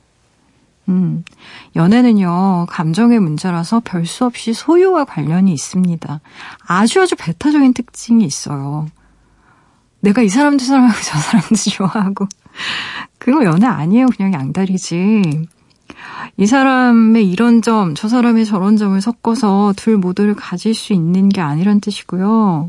음, 0.89 1.25
연애는요, 1.77 2.67
감정의 2.71 3.21
문제라서 3.21 3.81
별 3.85 4.07
수 4.07 4.25
없이 4.25 4.53
소유와 4.55 5.05
관련이 5.05 5.53
있습니다. 5.53 6.21
아주 6.67 7.03
아주 7.03 7.15
배타적인 7.17 7.75
특징이 7.75 8.25
있어요. 8.25 8.87
내가 10.01 10.23
이 10.23 10.29
사람도 10.29 10.65
사랑하고 10.65 10.95
저 11.03 11.19
사람도 11.19 11.55
좋아하고. 11.71 12.27
그거 13.19 13.45
연애 13.45 13.67
아니에요. 13.67 14.07
그냥 14.17 14.33
양다리지. 14.33 15.47
이 16.39 16.47
사람의 16.47 17.29
이런 17.29 17.61
점, 17.63 17.95
저 17.95 18.09
사람의 18.09 18.47
저런 18.47 18.77
점을 18.77 18.99
섞어서 19.01 19.75
둘 19.77 19.97
모두를 19.99 20.35
가질 20.35 20.75
수 20.75 20.93
있는 20.93 21.29
게 21.29 21.41
아니란 21.41 21.81
뜻이고요. 21.81 22.69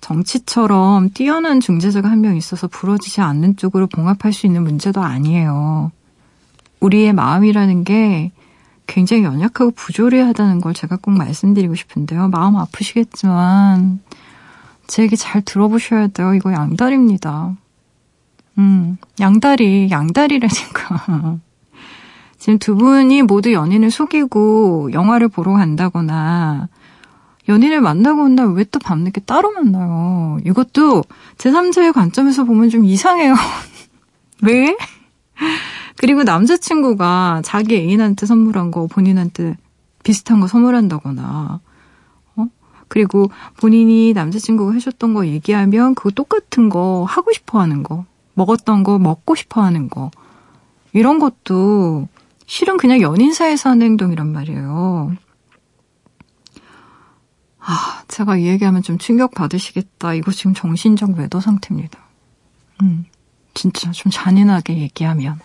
정치처럼 0.00 1.10
뛰어난 1.10 1.60
중재자가 1.60 2.10
한 2.10 2.20
명 2.20 2.36
있어서 2.36 2.66
부러지지 2.66 3.20
않는 3.20 3.56
쪽으로 3.56 3.86
봉합할 3.86 4.32
수 4.32 4.46
있는 4.46 4.62
문제도 4.64 5.00
아니에요. 5.00 5.92
우리의 6.82 7.12
마음이라는 7.12 7.84
게 7.84 8.32
굉장히 8.86 9.22
연약하고 9.22 9.70
부조리하다는 9.70 10.60
걸 10.60 10.74
제가 10.74 10.98
꼭 11.00 11.12
말씀드리고 11.12 11.74
싶은데요. 11.74 12.28
마음 12.28 12.56
아프시겠지만 12.56 14.00
제 14.86 15.04
얘기 15.04 15.16
잘 15.16 15.40
들어보셔야 15.42 16.08
돼요. 16.08 16.34
이거 16.34 16.52
양다리입니다. 16.52 17.56
음, 18.58 18.98
양다리, 19.20 19.88
양다리라니까. 19.90 21.38
지금 22.38 22.58
두 22.58 22.74
분이 22.74 23.22
모두 23.22 23.52
연인을 23.52 23.92
속이고 23.92 24.90
영화를 24.92 25.28
보러 25.28 25.52
간다거나 25.52 26.68
연인을 27.48 27.80
만나고 27.80 28.24
온 28.24 28.36
다음에 28.36 28.54
왜또 28.56 28.80
밤늦게 28.80 29.22
따로 29.22 29.52
만나요? 29.52 30.38
이것도 30.44 31.04
제3자의 31.38 31.92
관점에서 31.92 32.44
보면 32.44 32.68
좀 32.68 32.84
이상해요. 32.84 33.34
왜? 34.42 34.76
그리고 35.96 36.22
남자친구가 36.22 37.42
자기 37.44 37.76
애인한테 37.76 38.26
선물한 38.26 38.70
거 38.70 38.86
본인한테 38.86 39.56
비슷한 40.02 40.40
거 40.40 40.46
선물한다거나, 40.46 41.60
어? 42.36 42.46
그리고 42.88 43.30
본인이 43.60 44.12
남자친구가 44.12 44.72
해줬던 44.72 45.14
거 45.14 45.26
얘기하면 45.26 45.94
그거 45.94 46.10
똑같은 46.10 46.68
거 46.68 47.04
하고 47.08 47.32
싶어 47.32 47.60
하는 47.60 47.82
거, 47.82 48.04
먹었던 48.34 48.82
거 48.82 48.98
먹고 48.98 49.34
싶어 49.34 49.62
하는 49.62 49.88
거, 49.88 50.10
이런 50.92 51.18
것도 51.18 52.08
실은 52.46 52.76
그냥 52.76 53.00
연인 53.00 53.32
사이에서 53.32 53.70
하는 53.70 53.86
행동이란 53.86 54.32
말이에요. 54.32 55.16
아, 57.60 58.02
제가 58.08 58.36
이 58.38 58.46
얘기하면 58.46 58.82
좀 58.82 58.98
충격 58.98 59.32
받으시겠다. 59.32 60.14
이거 60.14 60.32
지금 60.32 60.52
정신적 60.52 61.16
외도 61.16 61.40
상태입니다. 61.40 61.98
음, 62.82 63.06
진짜 63.54 63.92
좀 63.92 64.10
잔인하게 64.10 64.78
얘기하면. 64.78 65.38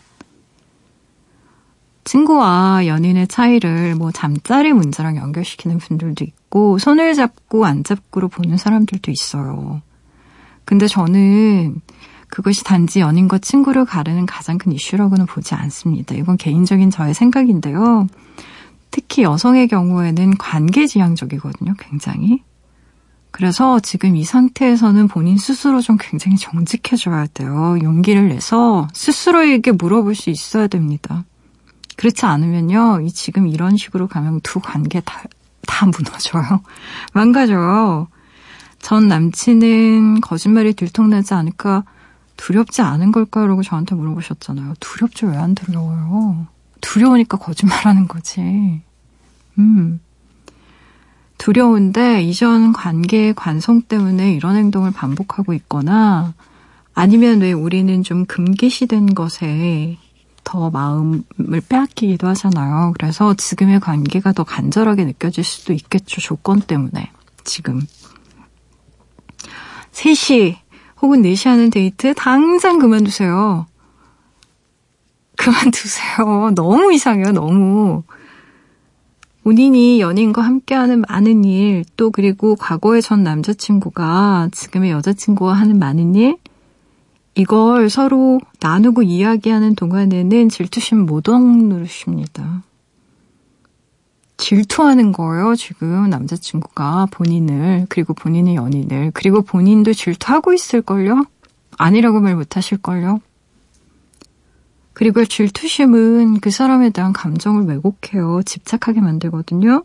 친구와 2.08 2.88
연인의 2.88 3.28
차이를 3.28 3.96
뭐 3.96 4.12
잠자리 4.12 4.72
문제랑 4.72 5.18
연결시키는 5.18 5.78
분들도 5.78 6.24
있고, 6.24 6.78
손을 6.78 7.14
잡고 7.14 7.66
안 7.66 7.84
잡고로 7.84 8.30
보는 8.30 8.56
사람들도 8.56 9.12
있어요. 9.12 9.82
근데 10.64 10.88
저는 10.88 11.82
그것이 12.30 12.64
단지 12.64 13.02
연인과 13.02 13.40
친구를 13.40 13.84
가르는 13.84 14.26
가장 14.26 14.58
큰 14.58 14.72
이슈라고는 14.72 15.26
보지 15.26 15.54
않습니다. 15.54 16.16
이건 16.16 16.38
개인적인 16.38 16.92
저의 16.92 17.14
생각인데요. 17.14 18.08
특히 18.90 19.24
여성의 19.24 19.68
경우에는 19.68 20.38
관계지향적이거든요, 20.38 21.74
굉장히. 21.78 22.42
그래서 23.32 23.82
지금 23.82 24.16
이 24.16 24.24
상태에서는 24.24 25.10
본인 25.10 25.38
스스로 25.38 25.82
좀 25.82 25.98
굉장히 26.00 26.38
정직해져야 26.38 27.28
돼요. 27.34 27.78
용기를 27.82 28.30
내서 28.30 28.88
스스로에게 28.94 29.74
물어볼 29.74 30.16
수 30.16 30.30
있어야 30.30 30.68
됩니다. 30.68 31.26
그렇지 31.98 32.26
않으면요, 32.26 33.02
이 33.02 33.12
지금 33.12 33.48
이런 33.48 33.76
식으로 33.76 34.08
가면 34.08 34.40
두 34.42 34.60
관계 34.62 35.02
다, 35.02 35.24
다 35.66 35.86
무너져요. 35.86 36.62
망가져요. 37.14 38.08
전 38.80 39.08
남친은 39.08 40.22
거짓말이 40.22 40.74
들통나지 40.74 41.34
않을까 41.34 41.84
두렵지 42.38 42.82
않은 42.84 43.12
걸까라고 43.12 43.64
저한테 43.64 43.96
물어보셨잖아요. 43.96 44.76
두렵죠? 44.80 45.28
왜 45.28 45.36
안 45.38 45.56
두려워요? 45.56 46.48
두려우니까 46.82 47.38
거짓말하는 47.38 48.08
거지. 48.08 48.82
음. 49.58 50.00
두려운데 51.40 52.24
이전 52.24 52.74
관계의 52.74 53.34
관성 53.36 53.82
때문에 53.82 54.34
이런 54.34 54.56
행동을 54.56 54.92
반복하고 54.92 55.54
있거나 55.54 56.34
아니면 56.94 57.42
왜 57.42 57.54
우리는 57.54 58.04
좀 58.04 58.26
금기시된 58.26 59.14
것에 59.16 59.98
더 60.48 60.70
마음을 60.70 61.24
빼앗기기도 61.68 62.26
하잖아요. 62.30 62.94
그래서 62.98 63.34
지금의 63.34 63.82
관계가 63.82 64.32
더 64.32 64.46
간절하게 64.46 65.04
느껴질 65.04 65.44
수도 65.44 65.74
있겠죠. 65.74 66.22
조건 66.22 66.62
때문에. 66.62 67.12
지금. 67.44 67.82
3시 69.92 70.56
혹은 71.02 71.22
4시 71.22 71.50
하는 71.50 71.70
데이트 71.70 72.14
당장 72.14 72.80
그만두세요. 72.80 73.68
그만두세요. 75.36 76.52
너무 76.56 76.94
이상해요, 76.94 77.34
너무. 77.34 78.04
본인이 79.44 80.00
연인과 80.00 80.42
함께하는 80.42 81.04
많은 81.10 81.44
일, 81.44 81.84
또 81.98 82.10
그리고 82.10 82.56
과거의 82.56 83.02
전 83.02 83.22
남자친구가 83.22 84.48
지금의 84.54 84.92
여자친구와 84.92 85.56
하는 85.56 85.78
많은 85.78 86.16
일, 86.16 86.38
이걸 87.38 87.88
서로 87.92 88.40
나누고 88.62 89.04
이야기하는 89.04 89.76
동안에는 89.76 90.50
질투심 90.50 91.06
못 91.06 91.30
억누르십니다. 91.30 92.64
질투하는 94.38 95.12
거예요, 95.12 95.56
지금 95.56 96.10
남자친구가 96.10 97.08
본인을, 97.12 97.86
그리고 97.90 98.16
본인의 98.16 98.56
연인을, 98.56 99.12
그리고 99.14 99.44
본인도 99.44 99.94
질투하고 99.94 100.54
있을걸요? 100.54 101.26
아니라고 101.78 102.22
말 102.22 102.36
못하실걸요? 102.36 103.20
그리고 104.94 105.24
질투심은 105.24 106.40
그 106.40 106.50
사람에 106.50 106.90
대한 106.90 107.14
감정을 107.14 107.66
왜곡해요. 107.66 108.42
집착하게 108.46 109.02
만들거든요. 109.02 109.84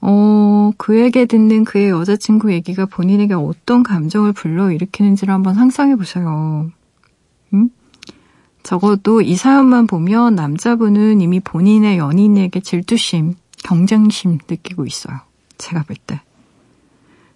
어, 0.00 0.72
그에게 0.76 1.26
듣는 1.26 1.64
그의 1.64 1.90
여자친구 1.90 2.52
얘기가 2.52 2.86
본인에게 2.86 3.34
어떤 3.34 3.82
감정을 3.82 4.32
불러일으키는지를 4.32 5.32
한번 5.32 5.54
상상해 5.54 5.96
보세요. 5.96 6.70
음? 7.52 7.70
적어도 8.62 9.20
이 9.20 9.36
사연만 9.36 9.86
보면 9.86 10.34
남자분은 10.34 11.20
이미 11.20 11.40
본인의 11.40 11.98
연인에게 11.98 12.60
질투심, 12.60 13.34
경쟁심 13.64 14.38
느끼고 14.48 14.86
있어요. 14.86 15.18
제가 15.58 15.82
볼 15.82 15.96
때. 16.06 16.20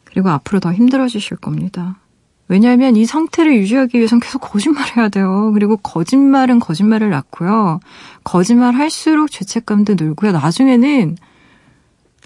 그리고 0.04 0.30
앞으로 0.30 0.60
더 0.60 0.72
힘들어지실 0.72 1.38
겁니다. 1.38 1.98
왜냐하면 2.46 2.94
이 2.94 3.06
상태를 3.06 3.56
유지하기 3.56 3.96
위해선 3.96 4.20
계속 4.20 4.38
거짓말해야 4.40 5.08
돼요. 5.08 5.50
그리고 5.54 5.76
거짓말은 5.78 6.60
거짓말을 6.60 7.10
낳고요. 7.10 7.80
거짓말 8.22 8.74
할수록 8.74 9.30
죄책감도 9.30 9.94
늘고요. 9.98 10.32
나중에는 10.32 11.16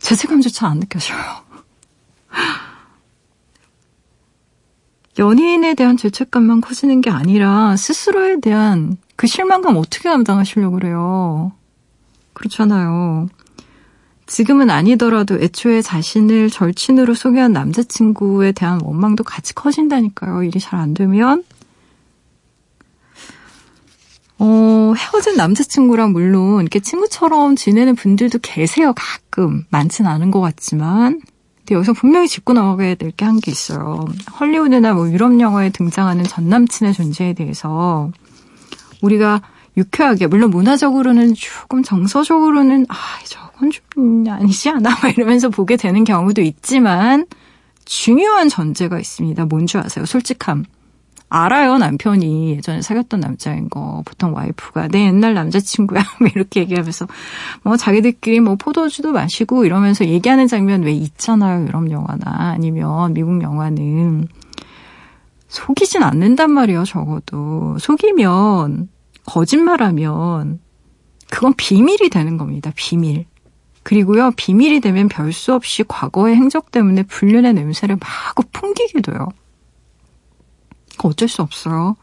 죄책감조차 0.01 0.67
안 0.69 0.81
느껴져요. 0.81 1.19
연인에 5.19 5.75
대한 5.75 5.97
죄책감만 5.97 6.61
커지는 6.61 7.01
게 7.01 7.11
아니라 7.11 7.77
스스로에 7.77 8.41
대한 8.41 8.97
그 9.17 9.27
실망감 9.27 9.77
어떻게 9.77 10.09
감당하시려고 10.09 10.77
그래요. 10.77 11.53
그렇잖아요. 12.35 13.29
지금은 14.27 14.71
아니더라도 14.71 15.41
애초에 15.41 15.83
자신을 15.83 16.51
절친으로 16.51 17.15
소개한 17.15 17.53
남자친구에 17.53 18.53
대한 18.53 18.81
원망도 18.83 19.25
같이 19.25 19.55
커진다니까요. 19.55 20.45
일이 20.45 20.61
잘 20.61 20.79
안 20.79 20.95
되면. 20.95 21.43
어, 24.41 24.93
헤어진 24.97 25.37
남자친구랑 25.37 26.13
물론 26.13 26.61
이렇게 26.61 26.79
친구처럼 26.81 27.57
지내는 27.57 27.95
분들도 27.97 28.39
계세요. 28.41 28.93
가끔. 28.95 29.65
많진 29.71 30.07
않은 30.07 30.31
것 30.31 30.41
같지만. 30.41 31.21
근데 31.59 31.75
여기서 31.75 31.93
분명히 31.93 32.29
짚고 32.29 32.53
나가야 32.55 32.95
될 32.95 33.11
게 33.13 33.25
한 33.25 33.41
게 33.41 33.51
있어요. 33.51 34.05
헐리우드나 34.41 34.95
뭐 34.95 35.11
유럽 35.11 35.39
영화에 35.39 35.71
등장하는 35.71 36.25
전 36.25 36.49
남친의 36.49 36.93
존재에 36.95 37.33
대해서 37.35 38.11
우리가 39.03 39.43
유쾌하게 39.77 40.27
물론 40.29 40.51
문화적으로는 40.51 41.35
조금 41.35 41.83
정서적으로는 41.83 42.87
아 42.89 42.95
저건 43.25 43.71
좀 43.71 44.25
아니지 44.29 44.71
않아 44.71 44.91
막 44.91 45.17
이러면서 45.19 45.51
보게 45.51 45.77
되는 45.77 46.05
경우도 46.05 46.43
있지만 46.43 47.27
중요한 47.85 48.49
전제가 48.49 48.99
있습니다. 48.99 49.45
뭔지 49.47 49.79
아세요? 49.79 50.05
솔직함. 50.07 50.65
알아요 51.29 51.79
남편이 51.79 52.53
예전에 52.57 52.83
사귀었던 52.83 53.21
남자인 53.21 53.69
거 53.69 54.03
보통 54.05 54.35
와이프가 54.35 54.89
내 54.89 55.07
옛날 55.07 55.35
남자친구야 55.35 56.03
뭐 56.21 56.29
이렇게 56.35 56.61
얘기하면서 56.61 57.07
뭐 57.63 57.77
자기들끼리 57.77 58.41
뭐 58.41 58.57
포도주도 58.57 59.13
마시고 59.13 59.65
이러면서 59.65 60.07
얘기하는 60.07 60.47
장면 60.47 60.83
왜 60.83 60.93
있잖아요 60.93 61.65
유럽 61.67 61.91
영화나 61.91 62.53
아니면 62.53 63.13
미국 63.15 63.43
영화는 63.43 64.29
속이진 65.49 66.03
않는단 66.03 66.51
말이에요 66.51 66.85
적어도 66.85 67.77
속이면 67.79 68.89
거짓말하면 69.27 70.61
그건 71.31 71.55
비밀이 71.55 72.09
되는 72.11 72.39
겁니다. 72.39 72.73
비밀. 72.75 73.27
그리고요, 73.83 74.33
비밀이 74.37 74.81
되면 74.81 75.09
별 75.09 75.33
수 75.33 75.55
없이 75.55 75.85
과거의 75.87 76.37
행적 76.37 76.71
때문에 76.71 77.03
불륜의 77.05 77.55
냄새를 77.55 77.97
마구 77.97 78.43
풍기게 78.53 79.01
돼요. 79.03 79.29
어쩔 81.07 81.29
수 81.29 81.43
없어요. 81.43 81.97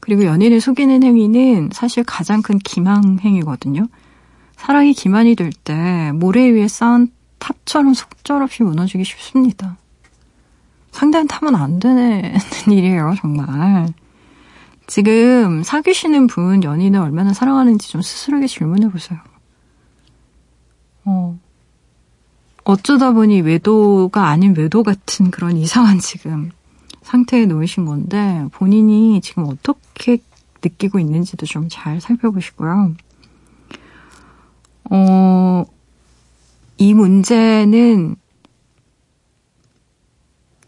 그리고 0.00 0.24
연인을 0.24 0.60
속이는 0.60 1.02
행위는 1.02 1.70
사실 1.72 2.04
가장 2.04 2.42
큰 2.42 2.58
기망 2.58 3.18
행위거든요. 3.20 3.86
사랑이 4.56 4.92
기만이 4.94 5.34
될 5.36 5.52
때 5.52 6.12
모래 6.14 6.48
위에 6.50 6.68
쌓은 6.68 7.12
탑처럼 7.38 7.94
속절없이 7.94 8.62
무너지기 8.62 9.04
쉽습니다. 9.04 9.76
상대는 10.92 11.26
타면 11.28 11.54
안 11.54 11.78
되는 11.78 12.34
일이에요, 12.70 13.14
정말. 13.20 13.88
지금 14.86 15.62
사귀시는 15.62 16.26
분 16.28 16.62
연인을 16.62 17.00
얼마나 17.00 17.34
사랑하는지 17.34 17.88
좀 17.90 18.00
스스로에게 18.00 18.46
질문해 18.46 18.88
보세요. 18.90 19.18
어. 21.04 21.38
어쩌다 22.64 23.12
보니 23.12 23.42
외도가 23.42 24.28
아닌 24.28 24.54
외도 24.56 24.82
같은 24.82 25.30
그런 25.30 25.56
이상한 25.56 25.98
지금 25.98 26.50
상태에 27.06 27.46
놓이신 27.46 27.84
건데 27.84 28.44
본인이 28.50 29.20
지금 29.20 29.44
어떻게 29.44 30.18
느끼고 30.62 30.98
있는지도 30.98 31.46
좀 31.46 31.68
잘 31.68 32.00
살펴보시고요. 32.00 32.94
어, 34.90 35.64
이 36.78 36.94
문제는 36.94 38.16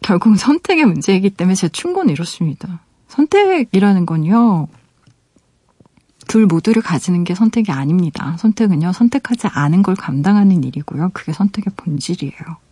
결국 0.00 0.36
선택의 0.36 0.84
문제이기 0.84 1.30
때문에 1.30 1.56
제 1.56 1.68
충고는 1.68 2.12
이렇습니다. 2.12 2.82
선택이라는 3.08 4.06
건요, 4.06 4.68
둘 6.28 6.46
모두를 6.46 6.82
가지는 6.82 7.24
게 7.24 7.34
선택이 7.34 7.72
아닙니다. 7.72 8.36
선택은요, 8.38 8.92
선택하지 8.92 9.48
않은 9.48 9.82
걸 9.82 9.96
감당하는 9.96 10.62
일이고요. 10.62 11.10
그게 11.14 11.32
선택의 11.32 11.72
본질이에요. 11.76 12.67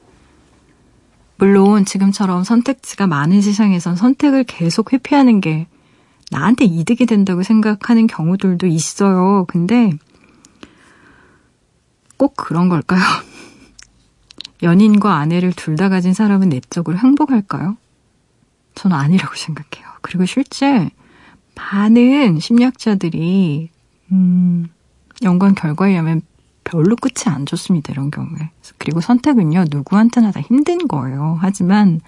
물론 1.38 1.84
지금처럼 1.84 2.44
선택지가 2.44 3.06
많은 3.06 3.40
세상에선 3.42 3.96
선택을 3.96 4.44
계속 4.44 4.92
회피하는 4.92 5.40
게 5.40 5.66
나한테 6.30 6.64
이득이 6.64 7.06
된다고 7.06 7.42
생각하는 7.42 8.06
경우들도 8.06 8.66
있어요. 8.66 9.44
근데 9.46 9.92
꼭 12.16 12.34
그런 12.36 12.68
걸까요? 12.68 13.00
연인과 14.62 15.14
아내를 15.16 15.52
둘 15.52 15.76
다 15.76 15.88
가진 15.90 16.14
사람은 16.14 16.48
내적으로 16.48 16.96
행복할까요? 16.96 17.76
저는 18.74 18.96
아니라고 18.96 19.34
생각해요. 19.34 19.86
그리고 20.00 20.24
실제 20.24 20.90
많은 21.54 22.40
심리학자들이 22.40 23.70
음, 24.12 24.68
연관 25.22 25.54
결과에 25.54 25.90
의하면 25.90 26.22
별로 26.66 26.96
끝이 26.96 27.32
안 27.32 27.46
좋습니다. 27.46 27.92
이런 27.92 28.10
경우에. 28.10 28.50
그리고 28.78 29.00
선택은요, 29.00 29.66
누구한테나 29.70 30.32
다 30.32 30.40
힘든 30.40 30.88
거예요. 30.88 31.38
하지만 31.40 32.00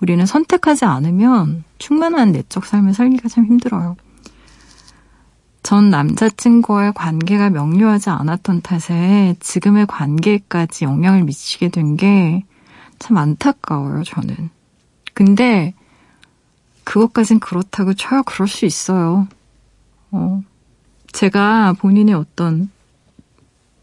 우리는 0.00 0.26
선택하지 0.26 0.84
않으면 0.84 1.64
충만한 1.78 2.32
내적 2.32 2.66
삶을 2.66 2.94
살기가 2.94 3.28
참 3.28 3.46
힘들어요. 3.46 3.96
전 5.62 5.90
남자친구와의 5.90 6.92
관계가 6.94 7.50
명료하지 7.50 8.10
않았던 8.10 8.62
탓에 8.62 9.36
지금의 9.38 9.86
관계까지 9.86 10.84
영향을 10.84 11.22
미치게 11.24 11.68
된 11.68 11.96
게 11.96 12.42
참 13.02 13.16
안타까워요, 13.16 14.04
저는. 14.04 14.50
근데 15.12 15.74
그것까진 16.84 17.40
그렇다고 17.40 17.94
쳐요. 17.94 18.22
그럴 18.22 18.46
수 18.46 18.64
있어요. 18.64 19.26
어, 20.12 20.40
제가 21.12 21.72
본인의 21.80 22.14
어떤 22.14 22.70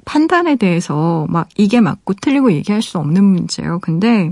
판단에 0.09 0.55
대해서 0.55 1.27
막 1.29 1.49
이게 1.55 1.81
맞고 1.81 2.15
틀리고 2.15 2.51
얘기할 2.53 2.81
수 2.81 2.97
없는 2.97 3.23
문제예요. 3.23 3.77
근데 3.77 4.31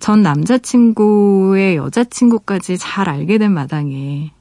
전 0.00 0.20
남자친구의 0.20 1.76
여자친구까지 1.76 2.76
잘 2.76 3.08
알게 3.08 3.38
된 3.38 3.52
마당에 3.52 4.34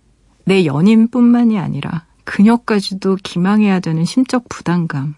내 0.43 0.65
연인뿐만이 0.65 1.57
아니라 1.57 2.03
그녀까지도 2.25 3.15
기망해야 3.23 3.79
되는 3.79 4.03
심적 4.03 4.49
부담감. 4.49 5.15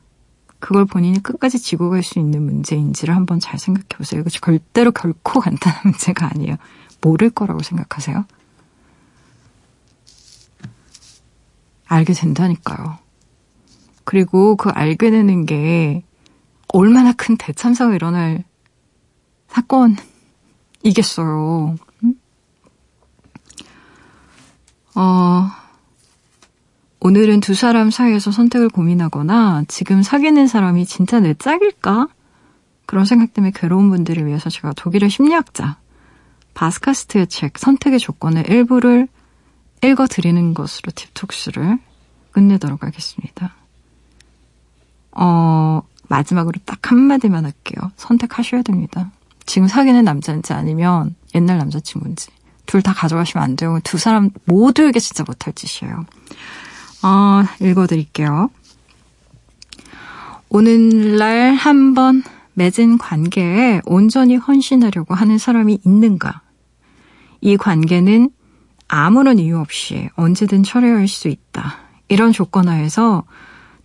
그걸 0.59 0.85
본인이 0.85 1.23
끝까지 1.23 1.57
지고 1.57 1.89
갈 1.89 2.03
수 2.03 2.19
있는 2.19 2.45
문제인지를 2.45 3.15
한번 3.15 3.39
잘 3.39 3.57
생각해 3.57 3.87
보세요. 3.97 4.21
이거 4.21 4.29
절대로 4.29 4.91
결코 4.91 5.39
간단한 5.39 5.81
문제가 5.89 6.29
아니에요. 6.31 6.57
모를 7.01 7.31
거라고 7.31 7.63
생각하세요? 7.63 8.23
알게 11.87 12.13
된다니까요. 12.13 13.08
그리고 14.09 14.55
그 14.55 14.69
알게 14.69 15.11
되는 15.11 15.45
게 15.45 16.01
얼마나 16.69 17.13
큰 17.13 17.37
대참사가 17.37 17.93
일어날 17.93 18.43
사건이겠어요. 19.49 21.75
응? 22.03 22.15
어, 24.95 25.47
오늘은 26.99 27.41
두 27.41 27.53
사람 27.53 27.91
사이에서 27.91 28.31
선택을 28.31 28.69
고민하거나 28.69 29.65
지금 29.67 30.01
사귀는 30.01 30.47
사람이 30.47 30.87
진짜 30.87 31.19
내 31.19 31.35
짝일까? 31.35 32.07
그런 32.87 33.05
생각 33.05 33.35
때문에 33.35 33.51
괴로운 33.53 33.91
분들을 33.91 34.25
위해서 34.25 34.49
제가 34.49 34.73
독일의 34.73 35.11
심리학자 35.11 35.77
바스카스트의 36.55 37.27
책 37.27 37.59
선택의 37.59 37.99
조건의 37.99 38.45
일부를 38.47 39.07
읽어드리는 39.83 40.55
것으로 40.55 40.91
팁톡스를 40.95 41.77
끝내도록 42.31 42.83
하겠습니다. 42.83 43.59
어, 45.21 45.81
마지막으로 46.07 46.59
딱 46.65 46.91
한마디만 46.91 47.43
할게요. 47.43 47.91
선택하셔야 47.97 48.61
됩니다. 48.61 49.11
지금 49.45 49.67
사귀는 49.67 50.05
남자인지 50.05 50.53
아니면 50.53 51.15
옛날 51.35 51.57
남자친구인지. 51.57 52.29
둘 52.65 52.81
다 52.81 52.93
가져가시면 52.93 53.43
안 53.43 53.55
돼요. 53.55 53.79
두 53.83 53.97
사람 53.97 54.29
모두에게 54.45 54.99
진짜 54.99 55.23
못할 55.25 55.53
짓이에요. 55.53 56.05
어, 57.03 57.43
읽어드릴게요. 57.59 58.49
오늘날 60.49 61.53
한번 61.53 62.23
맺은 62.53 62.97
관계에 62.97 63.81
온전히 63.85 64.35
헌신하려고 64.35 65.15
하는 65.15 65.37
사람이 65.37 65.79
있는가? 65.85 66.41
이 67.41 67.57
관계는 67.57 68.29
아무런 68.87 69.39
이유 69.39 69.59
없이 69.59 70.09
언제든 70.15 70.63
철회할 70.63 71.07
수 71.07 71.27
있다. 71.27 71.77
이런 72.07 72.31
조건 72.31 72.67
하에서 72.69 73.23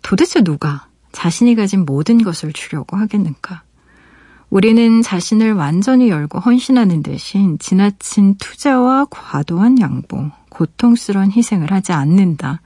도대체 0.02 0.42
누가 0.42 0.86
자신이 1.14 1.54
가진 1.54 1.84
모든 1.84 2.22
것을 2.22 2.52
주려고 2.52 2.96
하겠는가? 2.96 3.62
우리는 4.50 5.00
자신을 5.00 5.54
완전히 5.54 6.10
열고 6.10 6.40
헌신하는 6.40 7.02
대신 7.02 7.56
지나친 7.58 8.34
투자와 8.36 9.06
과도한 9.10 9.80
양보, 9.80 10.30
고통스러운 10.48 11.30
희생을 11.30 11.70
하지 11.70 11.92
않는다. 11.92 12.60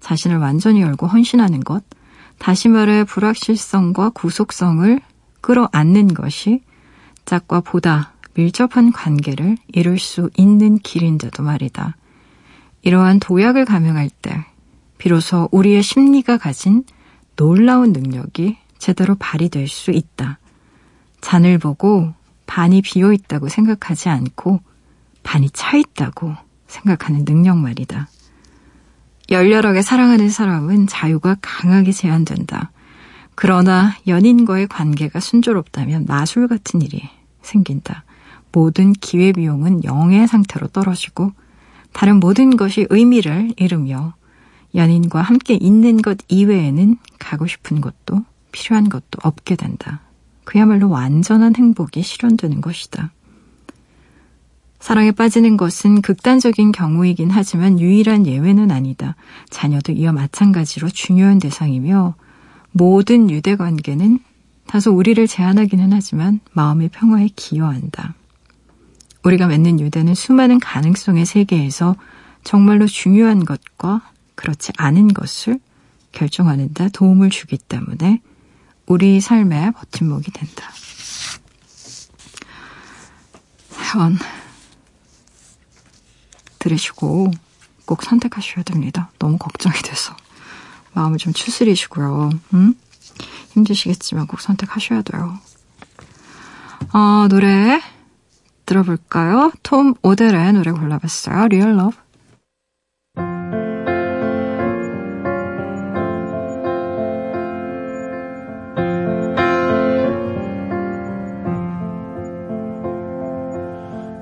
자신을 0.00 0.36
완전히 0.36 0.82
열고 0.82 1.06
헌신하는 1.06 1.60
것, 1.60 1.82
다시 2.38 2.68
말해 2.68 3.04
불확실성과 3.04 4.10
구속성을 4.10 5.00
끌어안는 5.40 6.14
것이 6.14 6.62
짝과 7.24 7.62
보다 7.62 8.12
밀접한 8.34 8.92
관계를 8.92 9.56
이룰 9.68 9.98
수 9.98 10.30
있는 10.36 10.78
길인데도 10.78 11.42
말이다. 11.42 11.96
이러한 12.82 13.18
도약을 13.18 13.64
감행할 13.64 14.10
때 14.22 14.44
비로소 14.98 15.48
우리의 15.52 15.82
심리가 15.82 16.36
가진 16.36 16.84
놀라운 17.38 17.92
능력이 17.92 18.58
제대로 18.78 19.14
발휘될 19.14 19.68
수 19.68 19.92
있다. 19.92 20.40
잔을 21.20 21.58
보고 21.58 22.12
반이 22.46 22.82
비어 22.82 23.12
있다고 23.12 23.48
생각하지 23.48 24.08
않고 24.08 24.60
반이 25.22 25.50
차 25.50 25.76
있다고 25.76 26.34
생각하는 26.66 27.24
능력 27.24 27.56
말이다. 27.56 28.08
열렬하게 29.30 29.82
사랑하는 29.82 30.30
사람은 30.30 30.88
자유가 30.88 31.36
강하게 31.40 31.92
제한된다. 31.92 32.72
그러나 33.36 33.94
연인과의 34.08 34.66
관계가 34.66 35.20
순조롭다면 35.20 36.06
마술 36.08 36.48
같은 36.48 36.82
일이 36.82 37.08
생긴다. 37.42 38.04
모든 38.50 38.92
기회비용은 38.92 39.84
영의 39.84 40.26
상태로 40.26 40.68
떨어지고 40.68 41.30
다른 41.92 42.18
모든 42.18 42.56
것이 42.56 42.88
의미를 42.90 43.52
잃으며 43.56 44.17
연인과 44.74 45.22
함께 45.22 45.54
있는 45.54 46.02
것 46.02 46.18
이외에는 46.28 46.96
가고 47.18 47.46
싶은 47.46 47.80
것도 47.80 48.24
필요한 48.52 48.88
것도 48.88 49.18
없게 49.22 49.56
된다. 49.56 50.00
그야말로 50.44 50.88
완전한 50.88 51.54
행복이 51.56 52.02
실현되는 52.02 52.60
것이다. 52.60 53.12
사랑에 54.80 55.10
빠지는 55.10 55.56
것은 55.56 56.02
극단적인 56.02 56.72
경우이긴 56.72 57.30
하지만 57.30 57.80
유일한 57.80 58.26
예외는 58.26 58.70
아니다. 58.70 59.16
자녀도 59.50 59.92
이와 59.92 60.12
마찬가지로 60.12 60.88
중요한 60.88 61.38
대상이며 61.38 62.14
모든 62.72 63.28
유대 63.28 63.56
관계는 63.56 64.20
다소 64.66 64.92
우리를 64.92 65.26
제한하기는 65.26 65.92
하지만 65.92 66.40
마음의 66.52 66.90
평화에 66.90 67.28
기여한다. 67.34 68.14
우리가 69.24 69.48
맺는 69.48 69.80
유대는 69.80 70.14
수많은 70.14 70.60
가능성의 70.60 71.26
세계에서 71.26 71.96
정말로 72.44 72.86
중요한 72.86 73.44
것과 73.44 74.02
그렇지 74.38 74.70
않은 74.76 75.08
것을 75.08 75.58
결정하는 76.12 76.72
데 76.72 76.88
도움을 76.92 77.28
주기 77.28 77.58
때문에 77.58 78.22
우리 78.86 79.20
삶의 79.20 79.72
버팀목이 79.72 80.30
된다. 80.30 80.70
사연 83.70 84.16
들으시고 86.60 87.32
꼭 87.84 88.02
선택하셔야 88.04 88.62
됩니다. 88.62 89.10
너무 89.18 89.38
걱정이 89.38 89.74
돼서. 89.82 90.14
마음을 90.92 91.18
좀 91.18 91.32
추스리시고요. 91.32 92.30
음? 92.54 92.74
힘드시겠지만 93.54 94.28
꼭 94.28 94.40
선택하셔야 94.40 95.02
돼요. 95.02 95.36
어, 96.92 97.26
노래 97.28 97.82
들어볼까요? 98.66 99.50
톰 99.64 99.94
오델의 100.02 100.52
노래 100.52 100.70
골라봤어요. 100.70 101.36
Real 101.46 101.70
Love. 101.70 102.07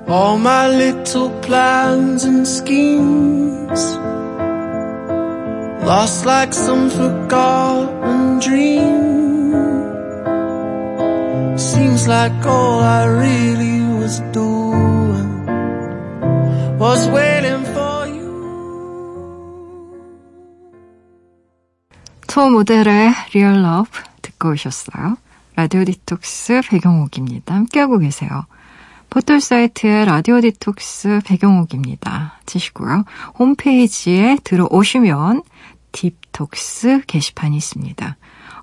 All 0.09 0.37
my 0.37 0.69
little 0.69 1.29
plans 1.41 2.23
and 2.23 2.47
schemes 2.47 3.97
Lost 5.83 6.25
like 6.25 6.53
some 6.53 6.89
forgotten 6.89 8.39
dream 8.39 9.43
Seems 11.57 12.07
like 12.07 12.45
all 12.45 12.79
I 12.79 13.03
really 13.03 13.81
was 13.99 14.21
doing 14.31 15.45
Was 16.79 17.09
waiting 17.09 17.65
for 17.65 18.07
you 18.07 18.27
톰 22.27 22.53
모델의 22.53 23.11
Real 23.35 23.59
Love 23.59 23.91
듣고 24.21 24.51
오셨어요. 24.51 25.17
라디오 25.55 25.83
디톡스 25.83 26.61
배경옥입니다. 26.69 27.55
함께하고 27.55 27.97
계세요. 27.97 28.45
포털 29.09 29.41
사이트의 29.41 30.05
라디오 30.05 30.41
디톡스 30.41 31.21
배경옥입니다. 31.25 32.39
치시고요. 32.45 33.05
홈페이지에 33.39 34.37
들어오시면 34.43 35.43
딥톡스 35.91 37.01
게시판이 37.07 37.57
있습니다. 37.57 38.17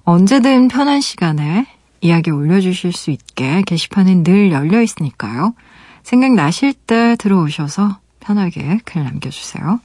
언제든 0.04 0.68
편한 0.68 1.00
시간에 1.00 1.66
이야기 2.00 2.30
올려주실 2.30 2.92
수 2.92 3.10
있게 3.10 3.62
게시판은 3.62 4.24
늘 4.24 4.52
열려 4.52 4.82
있으니까요. 4.82 5.54
생각나실 6.02 6.74
때 6.74 7.16
들어오셔서 7.18 7.98
편하게 8.20 8.78
글 8.84 9.04
남겨주세요. 9.04 9.80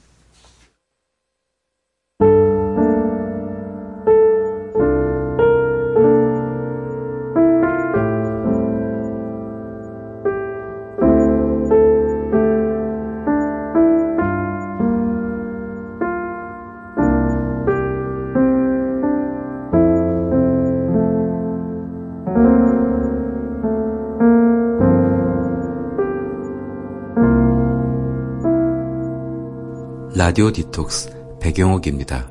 라디오 30.30 30.52
디톡스 30.52 31.38
배경옥입니다. 31.40 32.28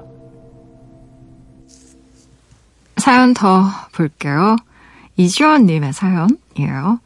사연 2.96 3.34
더 3.34 3.66
볼게요. 3.92 4.56
이지원님의 5.18 5.92
사연이에요. 5.92 7.02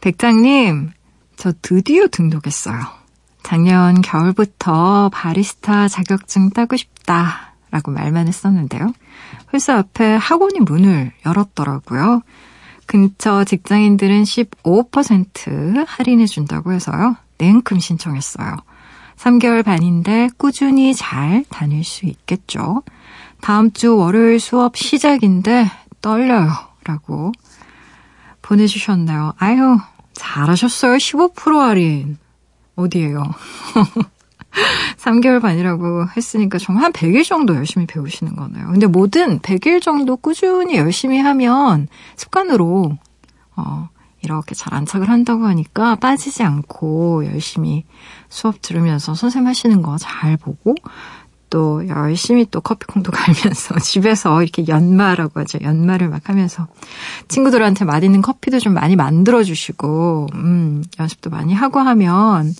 백장님, 0.00 0.92
저 1.36 1.52
드디어 1.60 2.06
등록했어요. 2.06 2.80
작년 3.42 4.00
겨울부터 4.00 5.10
바리스타 5.12 5.88
자격증 5.88 6.48
따고 6.48 6.74
싶다. 6.78 7.52
라고 7.70 7.90
말만 7.90 8.26
했었는데요. 8.26 8.94
회사 9.52 9.76
앞에 9.76 10.14
학원이 10.16 10.60
문을 10.60 11.12
열었더라고요. 11.26 12.22
근처 12.86 13.44
직장인들은 13.44 14.22
15% 14.22 15.84
할인해준다고 15.86 16.72
해서요. 16.72 17.16
냉큼 17.36 17.78
신청했어요. 17.78 18.56
3개월 19.20 19.62
반인데 19.62 20.28
꾸준히 20.38 20.94
잘 20.94 21.44
다닐 21.50 21.84
수 21.84 22.06
있겠죠. 22.06 22.82
다음 23.42 23.70
주 23.70 23.96
월요일 23.96 24.40
수업 24.40 24.76
시작인데 24.76 25.70
떨려요. 26.00 26.50
라고 26.84 27.32
보내주셨나요? 28.40 29.34
아유, 29.38 29.78
잘하셨어요. 30.14 30.96
15% 30.96 31.58
할인. 31.58 32.16
어디에요? 32.76 33.22
3개월 34.96 35.40
반이라고 35.42 36.06
했으니까 36.16 36.56
정말 36.58 36.84
한 36.84 36.92
100일 36.92 37.24
정도 37.24 37.54
열심히 37.54 37.86
배우시는 37.86 38.34
거네요. 38.34 38.68
근데 38.68 38.86
뭐든 38.86 39.40
100일 39.40 39.82
정도 39.82 40.16
꾸준히 40.16 40.76
열심히 40.76 41.18
하면 41.18 41.88
습관으로, 42.16 42.96
어, 43.56 43.88
이렇게 44.22 44.54
잘 44.54 44.74
안착을 44.74 45.08
한다고 45.08 45.46
하니까 45.46 45.96
빠지지 45.96 46.42
않고 46.42 47.26
열심히 47.26 47.84
수업 48.28 48.60
들으면서 48.62 49.14
선생님 49.14 49.46
하시는 49.48 49.82
거 49.82 49.96
잘 49.98 50.36
보고 50.36 50.74
또 51.48 51.86
열심히 51.88 52.46
또 52.50 52.60
커피콩도 52.60 53.10
갈면서 53.12 53.78
집에서 53.80 54.42
이렇게 54.42 54.66
연마라고 54.68 55.40
하죠. 55.40 55.58
연마를 55.62 56.08
막 56.08 56.28
하면서 56.28 56.68
친구들한테 57.28 57.84
맛있는 57.84 58.22
커피도 58.22 58.60
좀 58.60 58.74
많이 58.74 58.94
만들어 58.94 59.42
주시고 59.42 60.28
음, 60.34 60.84
연습도 61.00 61.28
많이 61.30 61.52
하고 61.52 61.80
하면 61.80 62.52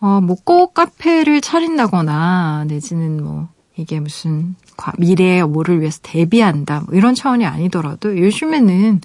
어, 0.00 0.20
뭐 0.20 0.36
꼭 0.44 0.74
카페를 0.74 1.40
차린다거나 1.40 2.64
내지는 2.68 3.24
뭐 3.24 3.48
이게 3.76 4.00
무슨 4.00 4.54
미래의 4.98 5.46
뭐를 5.48 5.80
위해서 5.80 5.98
대비한다 6.02 6.82
뭐 6.86 6.94
이런 6.94 7.14
차원이 7.14 7.46
아니더라도 7.46 8.18
요즘에는 8.18 9.00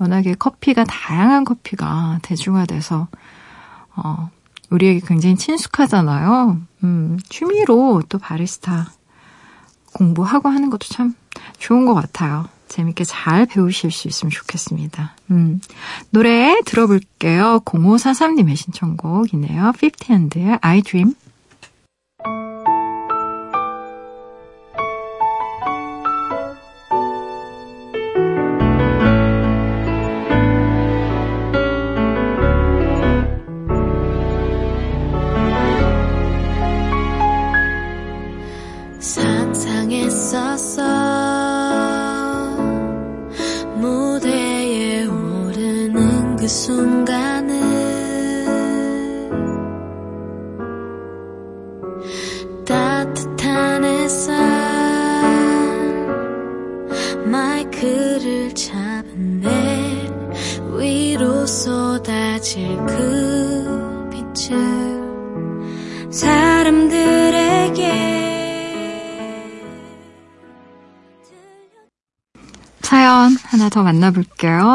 워낙에 0.00 0.34
커피가 0.34 0.84
다양한 0.84 1.44
커피가 1.44 2.20
대중화돼서 2.22 3.08
어, 3.94 4.30
우리에게 4.70 5.00
굉장히 5.06 5.36
친숙하잖아요. 5.36 6.58
음, 6.84 7.18
취미로 7.28 8.02
또 8.08 8.18
바리스타 8.18 8.90
공부하고 9.92 10.48
하는 10.48 10.70
것도 10.70 10.86
참 10.88 11.14
좋은 11.58 11.84
것 11.84 11.94
같아요. 11.94 12.48
재밌게 12.68 13.04
잘 13.04 13.46
배우실 13.46 13.90
수 13.90 14.08
있으면 14.08 14.30
좋겠습니다. 14.30 15.16
음, 15.32 15.60
노래 16.10 16.60
들어볼게요. 16.64 17.60
0543님의 17.64 18.56
신청곡이네요. 18.56 19.72
50hand의 19.72 20.58
I 20.62 20.80
Dream. 20.82 21.14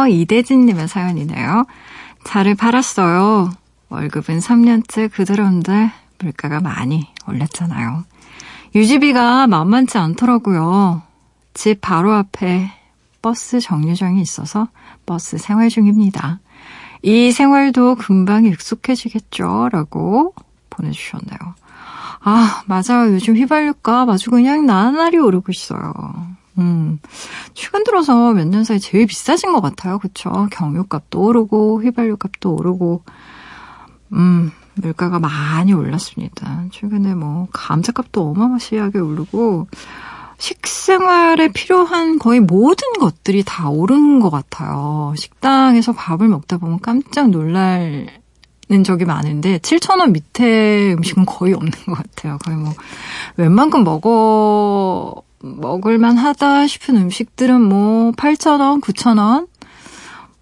이대진님의 0.08 0.88
사연이네요. 0.88 1.66
차를 2.24 2.56
팔았어요. 2.56 3.52
월급은 3.90 4.40
3년째 4.40 5.12
그대로인데 5.12 5.92
물가가 6.20 6.60
많이 6.60 7.08
올랐잖아요. 7.28 8.04
유지비가 8.74 9.48
만만치 9.48 9.98
않더라고요. 9.98 11.02
집 11.54 11.80
바로 11.82 12.14
앞에 12.14 12.70
버스 13.22 13.60
정류장이 13.60 14.22
있어서 14.22 14.68
버스 15.06 15.38
생활 15.38 15.70
중입니다. 15.70 16.40
이 17.02 17.32
생활도 17.32 17.96
금방 17.96 18.46
익숙해지겠죠? 18.46 19.70
라고 19.72 20.34
보내주셨네요. 20.70 21.38
아, 22.22 22.64
맞아요. 22.66 23.14
요즘 23.14 23.36
휘발유값 23.38 24.10
아주 24.10 24.32
그냥 24.32 24.66
나날이 24.66 25.18
오르고 25.18 25.52
있어요. 25.52 25.94
음, 26.58 27.00
최근 27.54 27.84
들어서 27.84 28.34
몇 28.34 28.46
년 28.48 28.64
사이 28.64 28.80
제일 28.80 29.08
비싸진 29.08 29.52
것 29.54 29.62
같아요. 29.62 30.00
그쵸? 30.00 30.48
경유값도 30.52 31.20
오르고, 31.22 31.82
휘발유값도 31.84 32.54
오르고, 32.56 33.04
음, 34.14 34.52
물가가 34.76 35.20
많이 35.20 35.74
올랐습니다. 35.74 36.66
최근에 36.72 37.16
뭐, 37.16 37.48
감자값도 37.52 38.30
어마무시하게 38.32 39.00
오르고, 39.00 39.68
식생활에 40.38 41.50
필요한 41.54 42.20
거의 42.20 42.40
모든 42.42 42.94
것들이 43.00 43.44
다 43.46 43.70
오른 43.70 44.20
것 44.20 44.30
같아요. 44.30 45.14
식당에서 45.18 45.94
밥을 45.94 46.28
먹다 46.28 46.58
보면 46.58 46.80
깜짝 46.82 47.30
놀랄 47.30 48.08
는 48.68 48.84
적이 48.84 49.06
많은데 49.06 49.60
7,000원 49.60 50.10
밑에 50.10 50.94
음식은 50.94 51.28
거의 51.28 51.54
없는 51.54 51.72
것 51.86 51.94
같아요. 51.94 52.40
거의 52.44 52.58
뭐 52.58 52.74
웬만큼 53.38 53.84
먹어 53.84 55.14
먹을만 55.46 56.18
하다 56.18 56.68
싶은 56.68 56.96
음식들은 56.98 57.62
뭐 57.62 58.12
8,000원, 58.12 58.82
9,000원, 58.82 59.48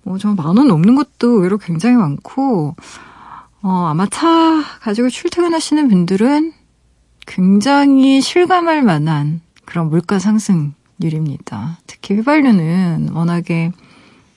뭐 0.04 0.18
좀 0.18 0.36
만 0.36 0.58
원 0.58 0.68
넘는 0.68 0.96
것도 0.96 1.30
의외로 1.38 1.58
굉장히 1.58 1.96
많고, 1.98 2.76
어, 3.62 3.88
아마 3.89 4.06
차 4.08 4.62
가지고 4.82 5.10
출퇴근하시는 5.10 5.88
분들은 5.89 6.54
굉장히 7.26 8.22
실감할 8.22 8.82
만한 8.84 9.42
그런 9.66 9.89
물가 9.89 10.20
상승률입니다. 10.20 11.80
특히 11.88 12.16
휘발유는 12.16 13.10
워낙에, 13.13 13.72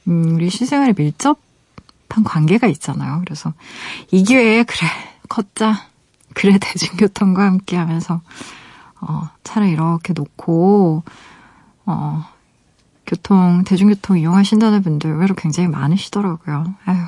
음, 0.08 0.34
우리 0.36 0.50
실생활에 0.50 0.94
밀접한 0.96 2.22
관계가 2.24 2.68
있잖아요. 2.68 3.20
그래서 3.24 3.52
이 4.12 4.22
기회에 4.22 4.62
그래, 4.62 4.86
걷자. 5.28 5.86
그래, 6.34 6.58
대중교통과 6.60 7.44
함께 7.46 7.76
하면서 7.76 8.20
어, 9.08 9.28
차를 9.44 9.68
이렇게 9.68 10.12
놓고, 10.12 11.02
어, 11.86 12.24
교통, 13.06 13.62
대중교통 13.64 14.18
이용하신다는 14.18 14.82
분들 14.82 15.10
의외로 15.10 15.34
굉장히 15.34 15.68
많으시더라고요. 15.68 16.74
아유. 16.84 16.98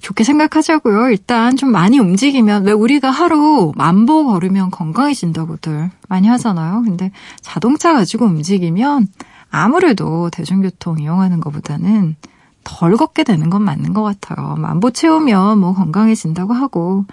좋게 0.00 0.24
생각하자고요. 0.24 1.10
일단 1.10 1.56
좀 1.56 1.70
많이 1.70 1.98
움직이면 1.98 2.64
왜 2.64 2.72
우리가 2.72 3.10
하루 3.10 3.72
만보 3.76 4.26
걸으면 4.26 4.70
건강해진다고들 4.70 5.90
많이 6.08 6.28
하잖아요. 6.28 6.82
근데 6.82 7.12
자동차 7.40 7.92
가지고 7.92 8.26
움직이면 8.26 9.08
아무래도 9.50 10.30
대중교통 10.30 11.00
이용하는 11.00 11.40
것보다는 11.40 12.16
덜 12.64 12.96
걷게 12.96 13.24
되는 13.24 13.50
건 13.50 13.62
맞는 13.62 13.94
것 13.94 14.02
같아요. 14.02 14.54
만보 14.56 14.90
채우면 14.90 15.58
뭐 15.58 15.74
건강해진다고 15.74 16.52
하고 16.52 17.04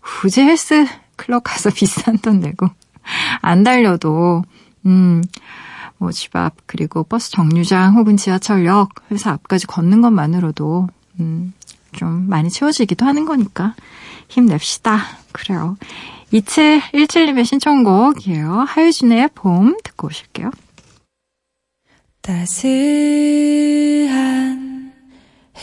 굳이 0.00 0.42
헬스 0.42 0.86
클럽 1.16 1.42
가서 1.44 1.70
비싼 1.74 2.18
돈 2.18 2.40
내고 2.40 2.68
안 3.40 3.62
달려도, 3.64 4.42
음, 4.86 5.22
뭐 5.98 6.10
집 6.12 6.34
앞, 6.36 6.54
그리고 6.66 7.02
버스 7.04 7.30
정류장 7.30 7.96
혹은 7.96 8.16
지하철역, 8.16 8.90
회사 9.10 9.32
앞까지 9.32 9.66
걷는 9.66 10.00
것만으로도, 10.00 10.88
음, 11.20 11.52
좀 11.92 12.28
많이 12.28 12.50
채워지기도 12.50 13.04
하는 13.04 13.24
거니까 13.24 13.74
힘냅시다. 14.28 14.98
그래요. 15.32 15.76
2717님의 16.32 17.44
신청곡이에요. 17.44 18.64
하유진의 18.68 19.30
봄 19.34 19.76
듣고 19.82 20.06
오실게요. 20.06 20.50
따스한 22.22 22.70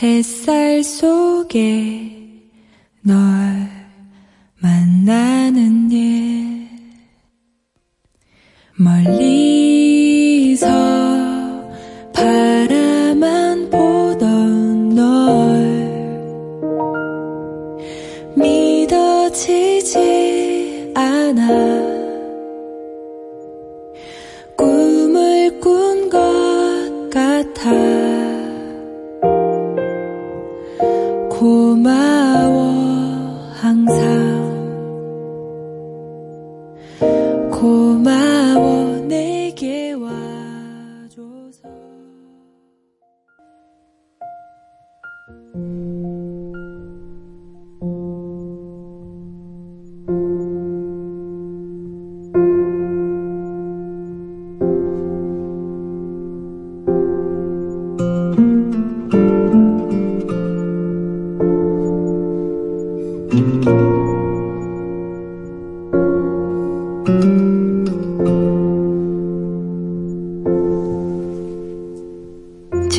햇살 0.02 0.84
속에 0.84 2.44
널 3.02 3.70
만나는 4.60 5.90
일 5.90 6.57
멀리서 8.80 10.66
바라 12.14 12.67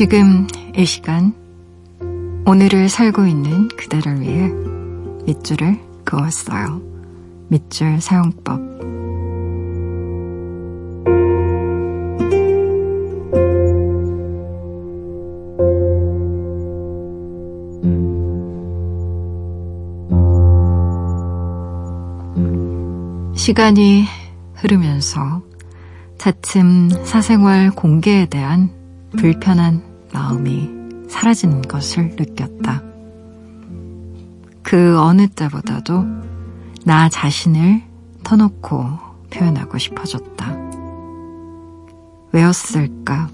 지금 0.00 0.46
이 0.74 0.86
시간 0.86 1.34
오늘을 2.46 2.88
살고 2.88 3.26
있는 3.26 3.68
그대를 3.68 4.22
위해 4.22 4.48
밑줄을 5.26 5.78
그었어요. 6.04 6.80
밑줄 7.48 8.00
사용법 8.00 8.58
시간이 23.36 24.06
흐르면서 24.54 25.42
차츰 26.16 26.88
사생활 27.04 27.70
공개에 27.72 28.24
대한 28.24 28.70
불편한 29.18 29.89
마음이 30.12 30.70
사라지는 31.08 31.62
것을 31.62 32.14
느꼈다. 32.16 32.82
그 34.62 34.98
어느 35.00 35.26
때보다도 35.28 36.06
나 36.84 37.08
자신을 37.08 37.82
터놓고 38.22 38.98
표현하고 39.30 39.78
싶어졌다. 39.78 40.56
왜였을까? 42.32 43.28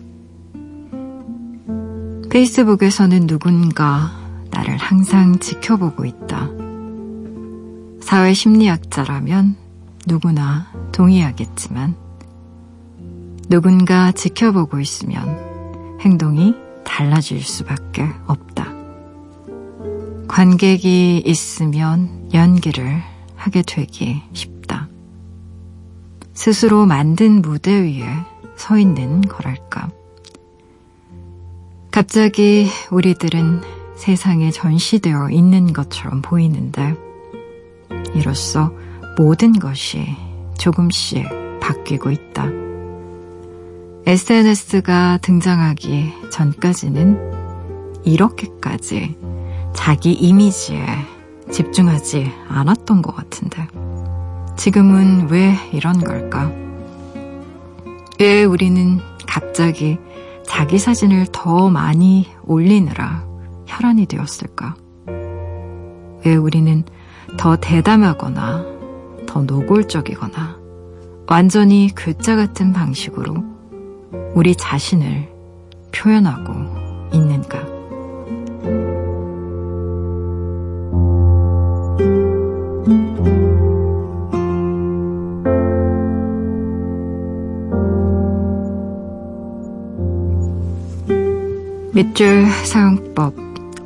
페이스북에서는 2.31 3.27
누군가 3.27 4.11
나를 4.51 4.77
항상 4.79 5.39
지켜보고 5.39 6.05
있다. 6.05 6.49
사회 8.01 8.33
심리학자라면 8.33 9.57
누구나 10.07 10.67
동의하겠지만 10.93 11.95
누군가 13.49 14.13
지켜보고 14.13 14.81
있으면 14.81 15.99
행동이 16.01 16.55
달라질 16.87 17.43
수밖에 17.43 18.09
없다. 18.27 18.73
관객이 20.29 21.23
있으면 21.27 22.31
연기를 22.33 23.03
하게 23.35 23.63
되기 23.63 24.23
쉽다. 24.33 24.89
스스로 26.33 26.87
만든 26.87 27.43
무대 27.43 27.73
위에 27.73 28.07
서 28.57 28.79
있는 28.79 29.21
거랄까. 29.21 29.91
갑자기 31.91 32.67
우리들은 32.91 33.61
세상에 33.97 34.51
전시되어 34.51 35.31
있는 35.31 35.73
것처럼 35.73 36.23
보이는데, 36.23 36.95
이로써 38.15 38.73
모든 39.19 39.53
것이 39.53 40.07
조금씩 40.59 41.27
바뀌고 41.61 42.11
있다. 42.11 42.66
SNS가 44.07 45.19
등장하기 45.21 46.13
전까지는 46.31 48.05
이렇게까지 48.05 49.19
자기 49.75 50.13
이미지에 50.13 50.87
집중하지 51.51 52.31
않았던 52.49 53.03
것 53.03 53.17
같은데, 53.17 53.67
지금은 54.57 55.27
왜 55.29 55.57
이런 55.73 56.05
걸까? 56.05 56.53
왜 58.21 58.45
우리는 58.45 59.01
갑자기 59.27 59.99
자기 60.47 60.79
사진을 60.79 61.27
더 61.33 61.69
많이 61.69 62.29
올리느라 62.45 63.27
혈안이 63.67 64.07
되었을까? 64.07 64.77
왜 66.25 66.37
우리는 66.37 66.85
더 67.37 67.57
대담하거나 67.57 68.65
더 69.27 69.43
노골적이거나 69.43 70.61
완전히 71.27 71.91
글자 71.93 72.37
같은 72.37 72.73
방식으로 72.73 73.56
우리 74.35 74.55
자신을 74.55 75.29
표현하고 75.93 76.53
있는가? 77.13 77.77
밑줄 91.93 92.47
사용법. 92.67 93.35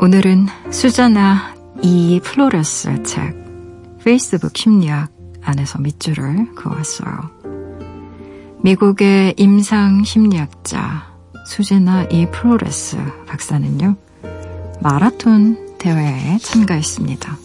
오늘은 0.00 0.46
수자나 0.70 1.54
이 1.80 2.20
플로레스 2.24 3.04
책 3.04 3.36
페이스북 4.02 4.56
심리학 4.56 5.10
안에서 5.42 5.78
밑줄을 5.78 6.54
그었어요. 6.54 7.39
미국의 8.62 9.34
임상 9.38 10.04
심리학자 10.04 11.06
수제나 11.46 12.04
이 12.10 12.26
플로레스 12.30 12.98
박사는요, 13.26 13.96
마라톤 14.82 15.78
대회에 15.78 16.36
참가했습니다. 16.38 17.36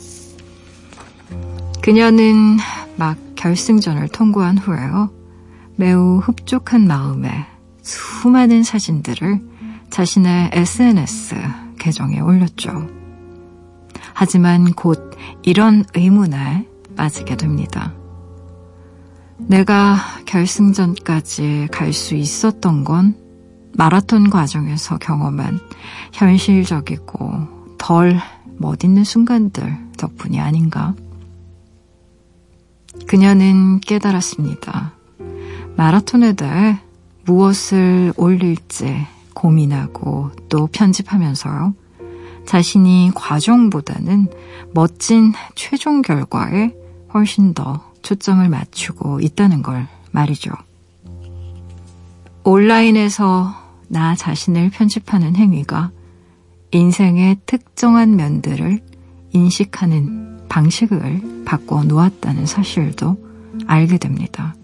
그녀는 1.82 2.58
막 2.98 3.18
결승선을 3.36 4.10
통과한 4.10 4.58
후에요, 4.58 5.10
매우 5.78 6.18
흡족한 6.18 6.86
마음에 6.86 7.46
수많은 7.82 8.64
사진들을 8.64 9.42
자신의 9.90 10.50
SNS 10.52 11.36
계정에 11.80 12.20
올렸죠. 12.20 12.90
하지만 14.14 14.74
곧 14.74 15.16
이런 15.44 15.86
의문에 15.94 16.68
빠지게 16.98 17.38
됩니다. 17.38 17.94
내가 19.48 19.98
결승전까지 20.26 21.68
갈 21.72 21.94
수 21.94 22.16
있었던 22.16 22.84
건 22.84 23.16
마라톤 23.74 24.30
과정에서 24.30 24.98
경험한 24.98 25.60
현실적이고 26.14 27.76
덜 27.78 28.20
멋있는 28.58 29.04
순간들 29.04 29.78
덕분이 29.98 30.40
아닌가. 30.40 30.96
그녀는 33.08 33.80
깨달았습니다. 33.82 34.94
마라톤에 35.76 36.34
대해 36.34 36.80
무엇을 37.26 38.14
올릴지 38.18 39.06
고민하고 39.34 40.32
또 40.50 40.68
편집하면서요. 40.68 41.76
자신이 42.46 43.12
과정보다는 43.14 44.28
멋진 44.74 45.34
최종 45.56 46.02
결과에 46.02 46.74
훨씬 47.14 47.54
더 47.54 47.94
초점을 48.06 48.48
맞추고 48.48 49.20
있다는 49.20 49.64
걸 49.64 49.88
말이죠. 50.12 50.52
온라인에서 52.44 53.54
나 53.88 54.16
자신을 54.16 54.70
편집하는 54.70 55.36
행위가 55.36 55.90
인생의 56.72 57.38
특정한 57.48 58.16
면들을 58.16 58.80
인식하는 59.32 60.46
방식을 60.48 61.44
바꿔 61.46 61.84
놓았다는 61.84 62.46
사실도 62.46 63.18
알게 63.66 63.98
됩니다. 63.98 64.56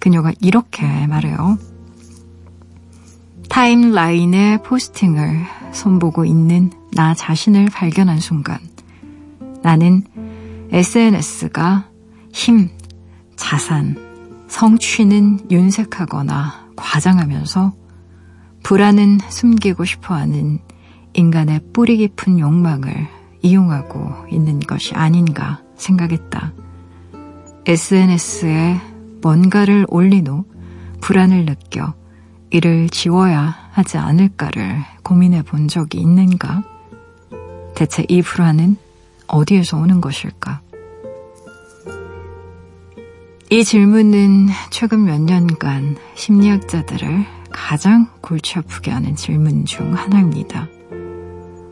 그녀가 0.00 0.32
이렇게 0.40 1.06
말해요. 1.06 1.58
타임라인에 3.48 4.62
포스팅을 4.62 5.44
손보고 5.72 6.24
있는 6.24 6.72
나 6.92 7.14
자신을 7.14 7.66
발견한 7.66 8.18
순간 8.18 8.58
나는 9.62 10.02
SNS가 10.72 11.88
힘, 12.36 12.68
자산, 13.34 13.96
성취는 14.46 15.50
윤색하거나 15.50 16.68
과장하면서 16.76 17.72
불안은 18.62 19.20
숨기고 19.30 19.86
싶어 19.86 20.14
하는 20.14 20.58
인간의 21.14 21.60
뿌리 21.72 21.96
깊은 21.96 22.38
욕망을 22.38 23.08
이용하고 23.40 24.26
있는 24.30 24.60
것이 24.60 24.94
아닌가 24.94 25.62
생각했다. 25.76 26.52
SNS에 27.64 28.82
뭔가를 29.22 29.86
올린 29.88 30.26
후 30.26 30.44
불안을 31.00 31.46
느껴 31.46 31.94
이를 32.50 32.90
지워야 32.90 33.56
하지 33.70 33.96
않을까를 33.96 34.84
고민해 35.02 35.40
본 35.42 35.68
적이 35.68 36.00
있는가? 36.00 36.62
대체 37.74 38.04
이 38.10 38.20
불안은 38.20 38.76
어디에서 39.26 39.78
오는 39.78 40.02
것일까? 40.02 40.65
이 43.48 43.62
질문은 43.62 44.48
최근 44.70 45.04
몇 45.04 45.20
년간 45.20 45.96
심리학자들을 46.16 47.24
가장 47.50 48.08
골치 48.20 48.58
아프게 48.58 48.90
하는 48.90 49.14
질문 49.14 49.64
중 49.64 49.94
하나입니다. 49.94 50.66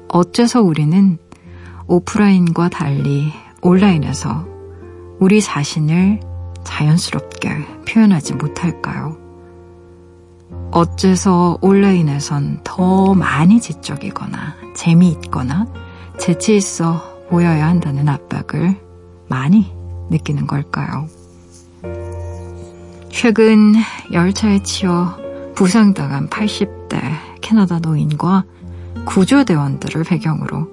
어째서 0.07 0.62
우리는 0.62 1.18
오프라인과 1.89 2.68
달리 2.68 3.33
온라인에서 3.61 4.47
우리 5.18 5.43
자신을 5.43 6.20
자연스럽게 6.62 7.51
표현하지 7.89 8.35
못할까요? 8.35 9.16
어째서 10.70 11.59
온라인에선 11.61 12.61
더 12.62 13.14
많이 13.14 13.61
지적이거나 13.61 14.55
재미있거나 14.77 15.66
재치있어 16.20 17.27
보여야 17.31 17.66
한다는 17.66 18.09
압박을 18.09 18.81
많이 19.29 19.72
느끼는 20.11 20.47
걸까요? 20.47 21.09
최근 23.14 23.74
열차에 24.12 24.64
치여 24.64 25.16
부상당한 25.54 26.28
80대 26.28 27.00
캐나다 27.40 27.78
노인과 27.78 28.44
구조대원들을 29.06 30.02
배경으로 30.02 30.68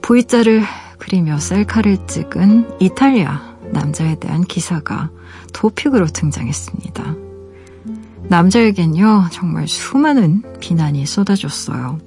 V자를 0.00 0.62
그리며 0.98 1.38
셀카를 1.38 2.06
찍은 2.06 2.78
이탈리아 2.80 3.54
남자에 3.70 4.18
대한 4.18 4.44
기사가 4.44 5.10
도픽으로 5.52 6.06
등장했습니다. 6.06 7.14
남자에겐요, 8.28 9.28
정말 9.30 9.68
수많은 9.68 10.42
비난이 10.58 11.04
쏟아졌어요. 11.04 11.98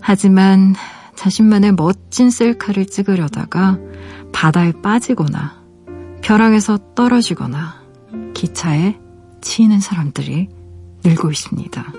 하지만 0.00 0.76
자신만의 1.16 1.72
멋진 1.72 2.30
셀카를 2.30 2.86
찍으려다가 2.86 3.78
바다에 4.32 4.72
빠지거나 4.80 5.63
벼랑에서 6.24 6.78
떨어지거나 6.94 7.82
기차에 8.32 8.98
치이는 9.42 9.78
사람들이 9.78 10.48
늘고 11.04 11.30
있습니다. 11.30 11.92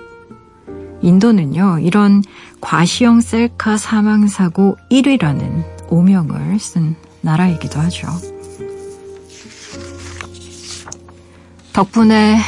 인도는요, 1.04 1.78
이런 1.78 2.24
과시형 2.60 3.22
셀카 3.22 3.78
사망사고 3.78 4.78
1위라는 4.90 5.64
오명을 5.90 6.60
쓴 6.60 6.96
나라이기도 7.22 7.80
하죠. 7.82 8.08
덕분에 11.74 12.40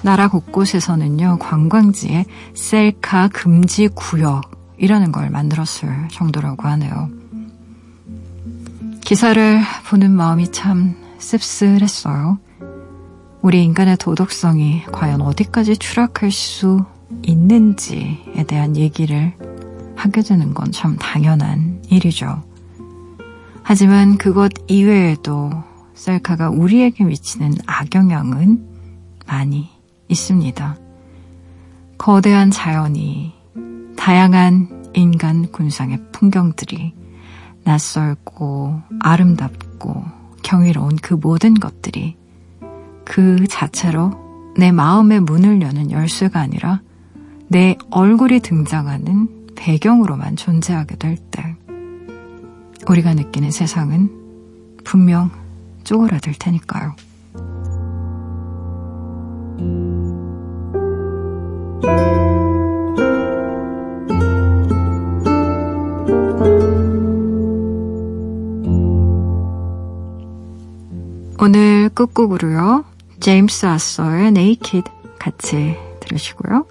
나라 0.00 0.28
곳곳에서는요, 0.28 1.40
관광지에 1.40 2.24
셀카 2.54 3.28
금지 3.28 3.88
구역이라는 3.88 5.12
걸 5.12 5.28
만들었을 5.28 6.08
정도라고 6.10 6.66
하네요. 6.68 7.10
기사를 9.02 9.60
보는 9.90 10.10
마음이 10.10 10.52
참 10.52 11.07
씁쓸했어요. 11.18 12.38
우리 13.42 13.62
인간의 13.64 13.96
도덕성이 13.98 14.82
과연 14.92 15.20
어디까지 15.20 15.76
추락할 15.76 16.30
수 16.30 16.84
있는지에 17.22 18.44
대한 18.46 18.76
얘기를 18.76 19.32
하게 19.96 20.22
되는 20.22 20.54
건 20.54 20.70
참 20.72 20.96
당연한 20.96 21.82
일이죠. 21.88 22.42
하지만 23.62 24.16
그것 24.16 24.52
이외에도 24.68 25.50
셀카가 25.94 26.50
우리에게 26.50 27.04
미치는 27.04 27.54
악영향은 27.66 28.66
많이 29.26 29.68
있습니다. 30.08 30.76
거대한 31.98 32.50
자연이 32.50 33.32
다양한 33.96 34.90
인간 34.94 35.50
군상의 35.50 36.00
풍경들이 36.12 36.94
낯설고 37.64 38.80
아름답고 39.00 40.17
경이로운 40.48 40.96
그 41.02 41.12
모든 41.12 41.52
것들이 41.52 42.16
그 43.04 43.46
자체로 43.48 44.12
내 44.56 44.72
마음의 44.72 45.20
문을 45.20 45.60
여는 45.60 45.90
열쇠가 45.90 46.40
아니라 46.40 46.80
내 47.48 47.76
얼굴이 47.90 48.40
등장하는 48.40 49.28
배경으로만 49.56 50.36
존재하게 50.36 50.96
될 50.96 51.18
때, 51.30 51.54
우리가 52.88 53.12
느끼는 53.12 53.50
세상은 53.50 54.10
분명 54.84 55.30
쪼그라들 55.84 56.32
테니까요. 56.38 56.94
오늘 71.48 71.88
끝곡으로요. 71.88 72.84
제임스 73.20 73.64
아서의 73.64 74.32
Naked 74.32 74.90
같이 75.18 75.78
들으시고요. 76.00 76.66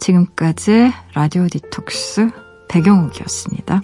지금까지 0.00 0.90
라디오 1.14 1.46
디톡스 1.46 2.30
배경옥이었습니다. 2.68 3.82